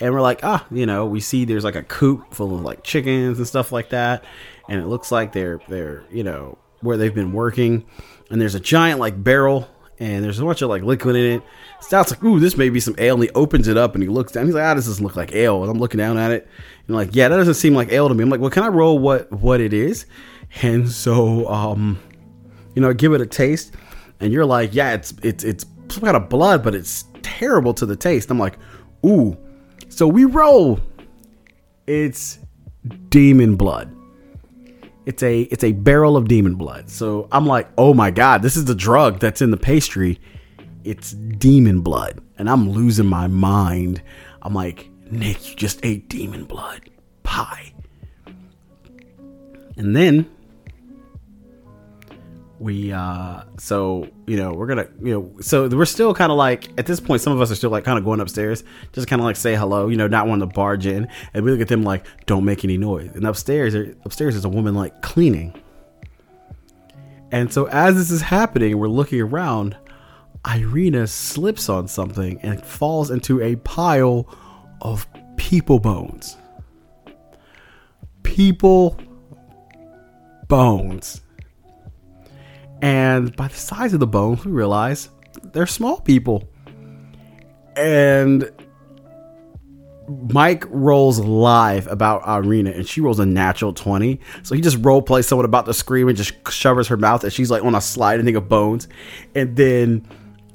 and 0.00 0.14
we're 0.14 0.22
like, 0.22 0.40
ah, 0.42 0.64
you 0.70 0.86
know, 0.86 1.04
we 1.04 1.20
see 1.20 1.44
there's 1.44 1.64
like 1.64 1.74
a 1.74 1.82
coop 1.82 2.32
full 2.32 2.54
of 2.54 2.62
like 2.62 2.82
chickens 2.82 3.36
and 3.36 3.46
stuff 3.46 3.70
like 3.70 3.90
that 3.90 4.24
and 4.70 4.80
it 4.80 4.86
looks 4.86 5.12
like 5.12 5.32
they're 5.32 5.60
they're 5.68 6.04
you 6.10 6.22
know 6.22 6.56
where 6.80 6.96
they've 6.96 7.14
been 7.14 7.32
working, 7.32 7.84
and 8.30 8.40
there's 8.40 8.54
a 8.54 8.60
giant 8.60 9.00
like 9.00 9.22
barrel, 9.22 9.68
and 9.98 10.24
there's 10.24 10.38
a 10.38 10.44
bunch 10.44 10.62
of 10.62 10.70
like 10.70 10.82
liquid 10.82 11.16
in 11.16 11.32
it. 11.32 11.42
Stout's 11.80 12.10
like, 12.12 12.22
ooh, 12.24 12.40
this 12.40 12.56
may 12.56 12.70
be 12.70 12.80
some 12.80 12.94
ale, 12.96 13.14
and 13.16 13.24
he 13.24 13.30
opens 13.30 13.68
it 13.68 13.76
up 13.76 13.94
and 13.94 14.02
he 14.02 14.08
looks 14.08 14.32
down. 14.32 14.46
He's 14.46 14.54
like, 14.54 14.64
ah, 14.64 14.74
this 14.74 14.86
doesn't 14.86 15.04
look 15.04 15.16
like 15.16 15.34
ale. 15.34 15.62
And 15.62 15.70
I'm 15.70 15.78
looking 15.78 15.98
down 15.98 16.16
at 16.16 16.30
it, 16.30 16.48
and 16.86 16.96
like, 16.96 17.10
yeah, 17.12 17.28
that 17.28 17.36
doesn't 17.36 17.54
seem 17.54 17.74
like 17.74 17.92
ale 17.92 18.08
to 18.08 18.14
me. 18.14 18.22
I'm 18.22 18.30
like, 18.30 18.40
well, 18.40 18.50
can 18.50 18.62
I 18.62 18.68
roll 18.68 18.98
what 18.98 19.30
what 19.32 19.60
it 19.60 19.74
is? 19.74 20.06
And 20.62 20.88
so, 20.88 21.48
um, 21.48 22.00
you 22.74 22.80
know, 22.80 22.94
give 22.94 23.12
it 23.12 23.20
a 23.20 23.26
taste, 23.26 23.74
and 24.20 24.32
you're 24.32 24.46
like, 24.46 24.72
yeah, 24.72 24.94
it's 24.94 25.12
it's 25.22 25.42
it's 25.44 25.66
some 25.88 26.04
kind 26.04 26.16
of 26.16 26.28
blood, 26.28 26.62
but 26.62 26.74
it's 26.76 27.04
terrible 27.22 27.74
to 27.74 27.86
the 27.86 27.96
taste. 27.96 28.30
I'm 28.30 28.38
like, 28.38 28.56
ooh. 29.04 29.36
So 29.88 30.06
we 30.06 30.24
roll. 30.24 30.78
It's 31.88 32.38
demon 33.08 33.56
blood. 33.56 33.92
It's 35.06 35.22
a 35.22 35.42
it's 35.42 35.64
a 35.64 35.72
barrel 35.72 36.16
of 36.16 36.28
demon 36.28 36.54
blood. 36.54 36.90
So 36.90 37.28
I'm 37.32 37.46
like, 37.46 37.68
oh 37.78 37.94
my 37.94 38.10
god, 38.10 38.42
this 38.42 38.56
is 38.56 38.66
the 38.66 38.74
drug 38.74 39.18
that's 39.18 39.40
in 39.40 39.50
the 39.50 39.56
pastry. 39.56 40.20
It's 40.84 41.12
demon 41.12 41.80
blood, 41.80 42.20
and 42.38 42.48
I'm 42.48 42.70
losing 42.70 43.06
my 43.06 43.26
mind. 43.26 44.02
I'm 44.42 44.54
like, 44.54 44.88
Nick, 45.10 45.50
you 45.50 45.56
just 45.56 45.84
ate 45.84 46.08
demon 46.08 46.44
blood 46.44 46.88
pie. 47.22 47.72
And 49.76 49.96
then 49.96 50.30
we 52.60 52.92
uh 52.92 53.42
so 53.56 54.06
you 54.26 54.36
know 54.36 54.52
we're 54.52 54.66
gonna 54.66 54.86
you 55.02 55.14
know 55.14 55.40
so 55.40 55.66
we're 55.66 55.86
still 55.86 56.12
kind 56.12 56.30
of 56.30 56.36
like 56.36 56.68
at 56.78 56.84
this 56.84 57.00
point 57.00 57.22
some 57.22 57.32
of 57.32 57.40
us 57.40 57.50
are 57.50 57.54
still 57.54 57.70
like 57.70 57.84
kind 57.84 57.98
of 57.98 58.04
going 58.04 58.20
upstairs 58.20 58.62
just 58.92 59.08
kind 59.08 59.18
of 59.18 59.24
like 59.24 59.34
say 59.34 59.56
hello 59.56 59.88
you 59.88 59.96
know 59.96 60.06
not 60.06 60.26
wanting 60.28 60.46
to 60.46 60.54
barge 60.54 60.86
in. 60.86 61.08
And 61.32 61.42
we 61.42 61.50
look 61.50 61.62
at 61.62 61.68
them 61.68 61.82
like 61.82 62.04
don't 62.26 62.44
make 62.44 62.62
any 62.62 62.76
noise. 62.76 63.10
And 63.14 63.26
upstairs 63.26 63.74
upstairs 64.04 64.36
is 64.36 64.44
a 64.44 64.48
woman 64.48 64.74
like 64.74 65.00
cleaning. 65.00 65.58
And 67.32 67.50
so 67.50 67.64
as 67.66 67.94
this 67.96 68.10
is 68.10 68.20
happening 68.20 68.76
we're 68.78 68.88
looking 68.88 69.22
around 69.22 69.74
irina 70.46 71.06
slips 71.06 71.70
on 71.70 71.88
something 71.88 72.38
and 72.42 72.62
falls 72.62 73.10
into 73.10 73.40
a 73.40 73.56
pile 73.56 74.28
of 74.82 75.06
people 75.38 75.80
bones. 75.80 76.36
People 78.22 78.98
bones 80.46 81.22
And 82.82 83.34
by 83.36 83.48
the 83.48 83.56
size 83.56 83.92
of 83.92 84.00
the 84.00 84.06
bones, 84.06 84.44
we 84.44 84.52
realize 84.52 85.10
they're 85.52 85.66
small 85.66 86.00
people. 86.00 86.48
And 87.76 88.50
Mike 90.32 90.64
rolls 90.68 91.20
live 91.20 91.86
about 91.86 92.26
Irina 92.26 92.70
and 92.70 92.86
she 92.86 93.00
rolls 93.00 93.20
a 93.20 93.26
natural 93.26 93.72
20. 93.72 94.20
So 94.42 94.54
he 94.54 94.60
just 94.60 94.78
role 94.84 95.02
plays 95.02 95.26
someone 95.26 95.44
about 95.44 95.66
to 95.66 95.74
scream 95.74 96.08
and 96.08 96.16
just 96.16 96.32
shovers 96.50 96.88
her 96.88 96.96
mouth 96.96 97.22
and 97.22 97.32
she's 97.32 97.50
like 97.50 97.62
on 97.64 97.74
a 97.74 97.80
sliding 97.80 98.26
thing 98.26 98.36
of 98.36 98.48
bones. 98.48 98.88
And 99.34 99.56
then 99.56 100.06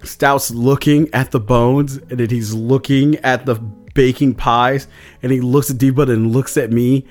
Stout's 0.04 0.52
looking 0.52 1.10
at 1.14 1.32
the 1.32 1.40
bones 1.40 1.98
and 1.98 2.20
then 2.20 2.30
he's 2.30 2.54
looking 2.54 3.16
at 3.18 3.46
the 3.46 3.56
baking 3.56 4.36
pies 4.36 4.88
and 5.24 5.32
he 5.32 5.42
looks 5.42 5.70
at 5.70 5.78
Diva 5.78 6.04
and 6.04 6.34
looks 6.34 6.58
at 6.58 6.72
me. 6.72 7.06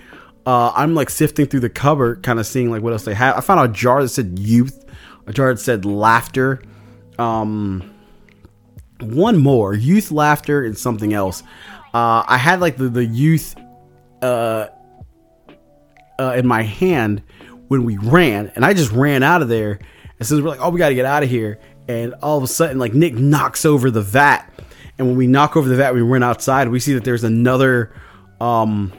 Uh, 0.47 0.71
I'm 0.77 0.95
like 0.95 1.09
sifting 1.09 1.47
through 1.47 1.61
the 1.61 1.71
cupboard, 1.71 2.23
kind 2.23 2.39
of 2.39 2.47
seeing 2.47 2.71
like 2.71 2.83
what 2.83 2.93
else 2.93 3.05
they 3.05 3.15
have. 3.15 3.37
I 3.37 3.41
found 3.41 3.61
a 3.61 3.73
jar 3.73 4.03
that 4.03 4.11
said 4.11 4.39
youth, 4.39 4.84
a 5.27 5.33
jar 5.33 5.53
that 5.53 5.61
said 5.61 5.85
laughter. 5.85 6.63
Um, 7.19 7.95
one 9.01 9.39
more 9.39 9.75
youth 9.75 10.11
laughter 10.11 10.65
and 10.65 10.77
something 10.77 11.13
else. 11.13 11.43
Uh, 11.93 12.25
I 12.27 12.39
had 12.39 12.61
like 12.61 12.77
the 12.77 12.89
the 12.89 13.05
youth 13.05 13.55
uh, 14.23 14.69
uh, 16.19 16.35
in 16.37 16.47
my 16.47 16.63
hand 16.63 17.23
when 17.69 17.85
we 17.85 17.97
ran, 17.97 18.53
and 18.55 18.65
I 18.65 18.75
just 18.75 18.93
ran 18.93 19.23
out 19.23 19.43
of 19.43 19.49
there. 19.49 19.73
And 19.73 20.21
as 20.21 20.33
we're 20.33 20.41
like, 20.49 20.61
oh, 20.61 20.71
we 20.71 20.79
got 20.79 20.89
to 20.91 20.95
get 20.95 21.07
out 21.07 21.23
of 21.23 21.31
here, 21.31 21.59
and 21.89 22.15
all 22.15 22.37
of 22.37 22.45
a 22.45 22.49
sudden, 22.49 22.79
like 22.79 22.95
Nick 22.95 23.15
knocks 23.15 23.65
over 23.65 23.91
the 23.91 24.03
vat, 24.03 24.49
and 24.99 25.09
when 25.09 25.17
we 25.17 25.27
knock 25.27 25.57
over 25.57 25.69
the 25.69 25.77
vat, 25.77 25.95
we 25.95 26.03
run 26.03 26.23
outside. 26.23 26.69
We 26.69 26.81
see 26.81 26.95
that 26.95 27.05
there's 27.05 27.25
another, 27.25 27.93
um, 28.41 28.93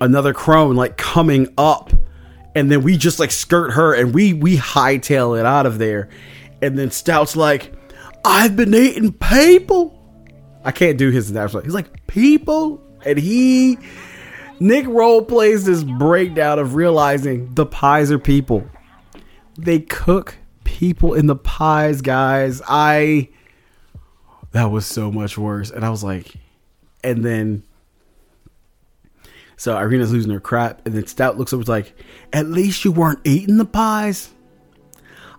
another 0.00 0.34
crone 0.34 0.76
like 0.76 0.96
coming 0.96 1.52
up, 1.56 1.92
and 2.54 2.70
then 2.70 2.82
we 2.82 2.96
just 2.96 3.18
like 3.18 3.30
skirt 3.30 3.72
her, 3.72 3.94
and 3.94 4.14
we 4.14 4.32
we 4.32 4.56
hightail 4.56 5.38
it 5.38 5.46
out 5.46 5.66
of 5.66 5.78
there, 5.78 6.08
and 6.62 6.78
then 6.78 6.90
Stout's 6.90 7.36
like, 7.36 7.72
I've 8.24 8.56
been 8.56 8.74
eating 8.74 9.12
people 9.12 10.00
I 10.64 10.72
can't 10.72 10.96
do 10.96 11.10
his 11.10 11.30
natural. 11.30 11.62
He's 11.62 11.74
like 11.74 12.06
people, 12.06 12.82
and 13.04 13.18
he 13.18 13.78
Nick 14.58 14.86
role 14.86 15.22
plays 15.22 15.66
this 15.66 15.84
breakdown 15.84 16.58
of 16.58 16.74
realizing 16.74 17.52
the 17.54 17.66
pies 17.66 18.10
are 18.10 18.18
people. 18.18 18.66
They 19.58 19.80
cook 19.80 20.36
people 20.64 21.14
in 21.14 21.26
the 21.26 21.36
pies, 21.36 22.00
guys. 22.00 22.62
I 22.66 23.28
that 24.52 24.70
was 24.70 24.86
so 24.86 25.12
much 25.12 25.36
worse, 25.36 25.70
and 25.70 25.84
I 25.84 25.90
was 25.90 26.02
like, 26.02 26.34
and 27.04 27.24
then. 27.24 27.62
So 29.64 29.74
Irina's 29.78 30.12
losing 30.12 30.30
her 30.30 30.40
crap, 30.40 30.86
and 30.86 30.94
then 30.94 31.06
Stout 31.06 31.38
looks 31.38 31.54
over, 31.54 31.62
and 31.62 31.68
like, 31.68 31.94
"At 32.34 32.48
least 32.48 32.84
you 32.84 32.92
weren't 32.92 33.20
eating 33.24 33.56
the 33.56 33.64
pies. 33.64 34.28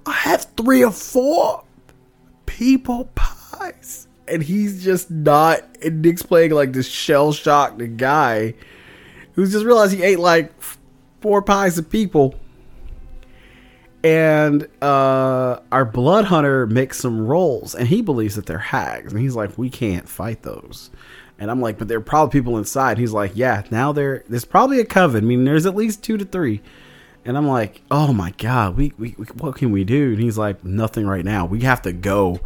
I 0.03 0.13
have 0.13 0.47
three 0.57 0.83
or 0.83 0.91
four 0.91 1.63
people 2.47 3.11
pies." 3.13 4.07
and 4.27 4.41
he's 4.41 4.83
just 4.83 5.11
not. 5.11 5.61
And 5.83 6.01
Nick's 6.01 6.23
playing 6.23 6.49
like 6.49 6.73
this 6.73 6.87
shell 6.87 7.33
shocked 7.33 7.79
guy 7.97 8.55
who's 9.33 9.51
just 9.51 9.63
realized 9.63 9.93
he 9.93 10.01
ate 10.01 10.17
like 10.17 10.51
four 11.21 11.43
pies 11.43 11.77
of 11.77 11.87
people. 11.87 12.33
And 14.03 14.67
uh, 14.81 15.59
our 15.71 15.85
blood 15.85 16.25
hunter 16.25 16.65
makes 16.65 16.99
some 16.99 17.27
rolls, 17.27 17.75
and 17.75 17.87
he 17.87 18.01
believes 18.01 18.35
that 18.37 18.47
they're 18.47 18.57
hags, 18.57 19.13
and 19.13 19.21
he's 19.21 19.35
like, 19.35 19.55
"We 19.55 19.69
can't 19.69 20.09
fight 20.09 20.41
those." 20.41 20.89
And 21.37 21.51
I'm 21.51 21.61
like, 21.61 21.77
"But 21.77 21.87
there 21.87 21.97
are 21.97 22.01
probably 22.01 22.39
people 22.39 22.57
inside." 22.57 22.97
He's 22.97 23.11
like, 23.11 23.31
"Yeah, 23.35 23.63
now 23.71 23.91
there 23.91 24.23
there's 24.29 24.45
probably 24.45 24.79
a 24.79 24.85
coven. 24.85 25.23
I 25.23 25.27
mean, 25.27 25.43
there's 25.45 25.65
at 25.65 25.75
least 25.75 26.03
two 26.03 26.17
to 26.17 26.25
three. 26.25 26.61
And 27.25 27.37
I'm 27.37 27.47
like, 27.47 27.81
"Oh 27.89 28.13
my 28.13 28.31
god, 28.37 28.77
we, 28.77 28.93
we, 28.97 29.15
we 29.17 29.25
what 29.25 29.55
can 29.55 29.71
we 29.71 29.83
do?" 29.83 30.13
And 30.13 30.21
he's 30.21 30.37
like, 30.37 30.63
"Nothing 30.63 31.05
right 31.07 31.25
now. 31.25 31.45
We 31.45 31.61
have 31.61 31.81
to 31.83 31.91
go." 31.91 32.39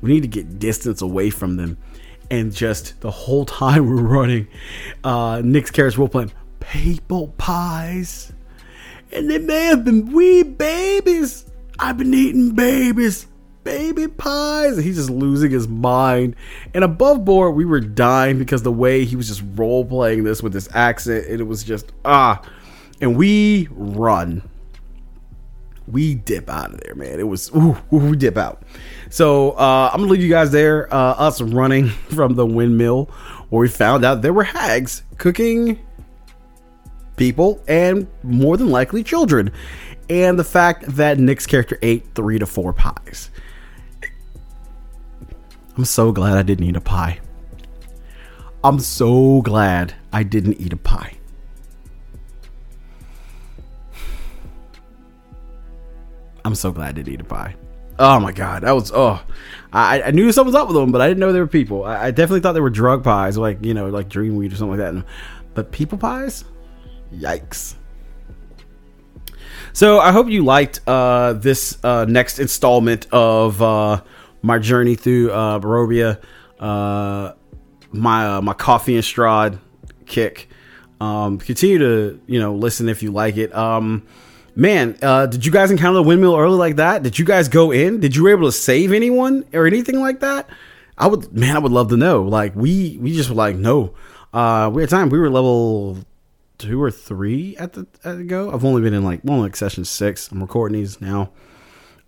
We 0.00 0.12
need 0.12 0.22
to 0.22 0.28
get 0.28 0.58
distance 0.58 1.00
away 1.00 1.30
from 1.30 1.56
them. 1.56 1.78
And 2.30 2.52
just 2.52 3.00
the 3.00 3.10
whole 3.10 3.44
time 3.46 3.88
we're 3.88 4.02
running, 4.02 4.48
uh, 5.04 5.42
Nick's 5.44 5.70
character 5.70 6.00
will 6.00 6.08
play 6.08 6.26
people 6.60 7.28
pies. 7.38 8.32
And 9.12 9.30
they 9.30 9.38
may 9.38 9.64
have 9.66 9.84
been 9.84 10.12
wee 10.12 10.42
babies. 10.42 11.46
I've 11.78 11.98
been 11.98 12.14
eating 12.14 12.54
babies, 12.54 13.26
baby 13.66 14.08
pies. 14.08 14.76
And 14.76 14.84
he's 14.84 14.96
just 14.96 15.10
losing 15.10 15.50
his 15.50 15.68
mind. 15.68 16.36
And 16.72 16.84
above 16.84 17.24
board, 17.24 17.54
we 17.54 17.66
were 17.66 17.80
dying 17.80 18.38
because 18.38 18.62
the 18.62 18.72
way 18.72 19.04
he 19.04 19.16
was 19.16 19.28
just 19.28 19.42
role 19.54 19.84
playing 19.84 20.24
this 20.24 20.42
with 20.42 20.54
this 20.54 20.68
accent, 20.72 21.26
and 21.26 21.40
it 21.40 21.44
was 21.44 21.62
just 21.62 21.92
ah. 22.04 22.40
And 23.00 23.16
we 23.16 23.68
run 23.72 24.42
we 25.88 26.14
dip 26.14 26.50
out 26.50 26.72
of 26.72 26.80
there, 26.80 26.94
man. 26.94 27.20
It 27.20 27.28
was 27.28 27.50
ooh, 27.54 27.76
ooh 27.92 28.10
we 28.10 28.16
dip 28.16 28.36
out. 28.36 28.62
So 29.10 29.52
uh, 29.52 29.90
I'm 29.92 30.00
gonna 30.00 30.10
leave 30.10 30.22
you 30.22 30.28
guys 30.28 30.50
there. 30.50 30.92
Uh, 30.92 31.12
us 31.12 31.40
running 31.40 31.88
from 32.14 32.34
the 32.34 32.46
windmill, 32.46 33.06
where 33.50 33.60
we 33.60 33.68
found 33.68 34.04
out 34.04 34.22
there 34.22 34.32
were 34.32 34.44
hags 34.44 35.02
cooking 35.18 35.78
people 37.16 37.62
and 37.66 38.06
more 38.22 38.56
than 38.56 38.68
likely 38.70 39.02
children, 39.02 39.52
and 40.10 40.38
the 40.38 40.44
fact 40.44 40.84
that 40.96 41.18
Nick's 41.18 41.46
character 41.46 41.78
ate 41.82 42.14
three 42.14 42.38
to 42.38 42.46
four 42.46 42.72
pies. 42.72 43.30
I'm 45.76 45.84
so 45.84 46.10
glad 46.10 46.36
I 46.38 46.42
didn't 46.42 46.64
eat 46.64 46.76
a 46.76 46.80
pie. 46.80 47.20
I'm 48.64 48.78
so 48.78 49.42
glad 49.42 49.94
I 50.12 50.22
didn't 50.22 50.60
eat 50.60 50.72
a 50.72 50.76
pie. 50.76 51.18
I'm 56.44 56.54
so 56.54 56.72
glad 56.72 56.88
I 56.88 56.92
didn't 56.92 57.12
eat 57.12 57.20
a 57.20 57.24
pie. 57.24 57.56
Oh 57.98 58.20
my 58.20 58.32
god, 58.32 58.62
that 58.62 58.72
was 58.72 58.92
oh, 58.92 59.22
I, 59.72 60.02
I 60.02 60.10
knew 60.10 60.30
something 60.32 60.52
was 60.52 60.60
up 60.60 60.68
with 60.68 60.76
them, 60.76 60.92
but 60.92 61.00
I 61.00 61.08
didn't 61.08 61.20
know 61.20 61.32
they 61.32 61.40
were 61.40 61.46
people. 61.46 61.84
I, 61.84 62.06
I 62.06 62.10
definitely 62.10 62.40
thought 62.40 62.52
they 62.52 62.60
were 62.60 62.70
drug 62.70 63.04
pies, 63.04 63.36
like 63.36 63.64
you 63.64 63.74
know, 63.74 63.88
like 63.88 64.08
dream 64.08 64.36
weed 64.36 64.52
or 64.52 64.56
something 64.56 64.78
like 64.78 64.94
that. 64.94 65.04
But 65.54 65.72
people 65.72 65.98
pies, 65.98 66.44
yikes. 67.12 67.74
So 69.72 69.98
I 69.98 70.12
hope 70.12 70.28
you 70.28 70.44
liked 70.44 70.80
uh, 70.86 71.34
this 71.34 71.78
uh, 71.84 72.06
next 72.08 72.38
installment 72.38 73.06
of 73.12 73.60
uh, 73.60 74.02
my 74.46 74.58
journey 74.58 74.94
through 74.94 75.32
uh, 75.32 75.58
Barovia, 75.58 76.20
uh, 76.60 77.32
my 77.90 78.36
uh, 78.36 78.40
my 78.40 78.54
coffee 78.54 78.94
and 78.94 79.04
Strahd 79.04 79.58
kick. 80.06 80.48
Um, 81.00 81.38
continue 81.38 81.78
to 81.78 82.20
you 82.26 82.38
know 82.38 82.54
listen 82.54 82.88
if 82.88 83.02
you 83.02 83.10
like 83.10 83.36
it. 83.36 83.54
Um, 83.54 84.06
man, 84.54 84.96
uh, 85.02 85.26
did 85.26 85.44
you 85.44 85.50
guys 85.50 85.70
encounter 85.70 85.96
the 85.96 86.02
windmill 86.04 86.36
early 86.36 86.56
like 86.56 86.76
that? 86.76 87.02
Did 87.02 87.18
you 87.18 87.24
guys 87.24 87.48
go 87.48 87.72
in? 87.72 88.00
Did 88.00 88.14
you 88.14 88.22
were 88.22 88.30
able 88.30 88.46
to 88.46 88.52
save 88.52 88.92
anyone 88.92 89.44
or 89.52 89.66
anything 89.66 90.00
like 90.00 90.20
that? 90.20 90.48
I 90.96 91.08
would, 91.08 91.30
man, 91.32 91.56
I 91.56 91.58
would 91.58 91.72
love 91.72 91.88
to 91.90 91.96
know. 91.96 92.22
Like 92.22 92.54
we, 92.54 92.96
we 93.02 93.12
just 93.12 93.28
were 93.28 93.34
like, 93.34 93.56
no. 93.56 93.94
Uh, 94.32 94.70
we 94.72 94.80
had 94.80 94.88
time. 94.88 95.10
We 95.10 95.18
were 95.18 95.28
level 95.28 95.98
two 96.58 96.82
or 96.82 96.90
three 96.90 97.56
at 97.58 97.74
the 97.74 97.86
at 98.04 98.16
the 98.16 98.24
go. 98.24 98.50
I've 98.52 98.64
only 98.64 98.80
been 98.80 98.94
in 98.94 99.04
like 99.04 99.20
well, 99.24 99.40
like 99.40 99.56
session 99.56 99.84
six. 99.84 100.30
I'm 100.30 100.40
recording 100.40 100.78
these 100.78 101.00
now. 101.00 101.30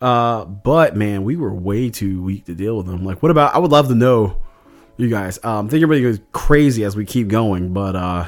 Uh, 0.00 0.44
but 0.44 0.96
man, 0.96 1.24
we 1.24 1.36
were 1.36 1.52
way 1.52 1.90
too 1.90 2.22
weak 2.22 2.44
to 2.46 2.54
deal 2.54 2.76
with 2.76 2.86
them. 2.86 3.04
Like, 3.04 3.22
what 3.22 3.30
about? 3.30 3.54
I 3.54 3.58
would 3.58 3.72
love 3.72 3.88
to 3.88 3.94
know, 3.94 4.40
you 4.96 5.08
guys. 5.08 5.38
Um, 5.44 5.66
I 5.66 5.70
think 5.70 5.82
everybody 5.82 6.02
goes 6.02 6.20
crazy 6.32 6.84
as 6.84 6.96
we 6.96 7.04
keep 7.04 7.28
going. 7.28 7.72
But 7.72 7.96
uh, 7.96 8.26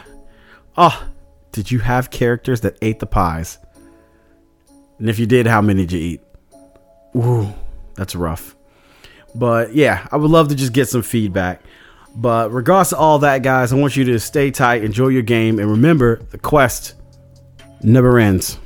oh, 0.76 1.08
did 1.52 1.70
you 1.70 1.78
have 1.78 2.10
characters 2.10 2.62
that 2.62 2.76
ate 2.82 2.98
the 2.98 3.06
pies? 3.06 3.58
And 4.98 5.08
if 5.08 5.18
you 5.18 5.26
did, 5.26 5.46
how 5.46 5.60
many 5.60 5.86
did 5.86 5.92
you 5.92 6.00
eat? 6.00 6.20
Ooh, 7.16 7.52
that's 7.94 8.14
rough. 8.14 8.56
But 9.34 9.74
yeah, 9.74 10.06
I 10.10 10.16
would 10.16 10.30
love 10.30 10.48
to 10.48 10.54
just 10.54 10.72
get 10.72 10.88
some 10.88 11.02
feedback. 11.02 11.62
But 12.16 12.52
regards 12.52 12.90
to 12.90 12.96
all 12.96 13.20
that, 13.20 13.42
guys, 13.42 13.72
I 13.72 13.76
want 13.76 13.96
you 13.96 14.04
to 14.06 14.18
stay 14.18 14.50
tight, 14.50 14.82
enjoy 14.82 15.08
your 15.08 15.22
game, 15.22 15.60
and 15.60 15.70
remember 15.70 16.22
the 16.30 16.38
quest 16.38 16.94
never 17.82 18.18
ends. 18.18 18.58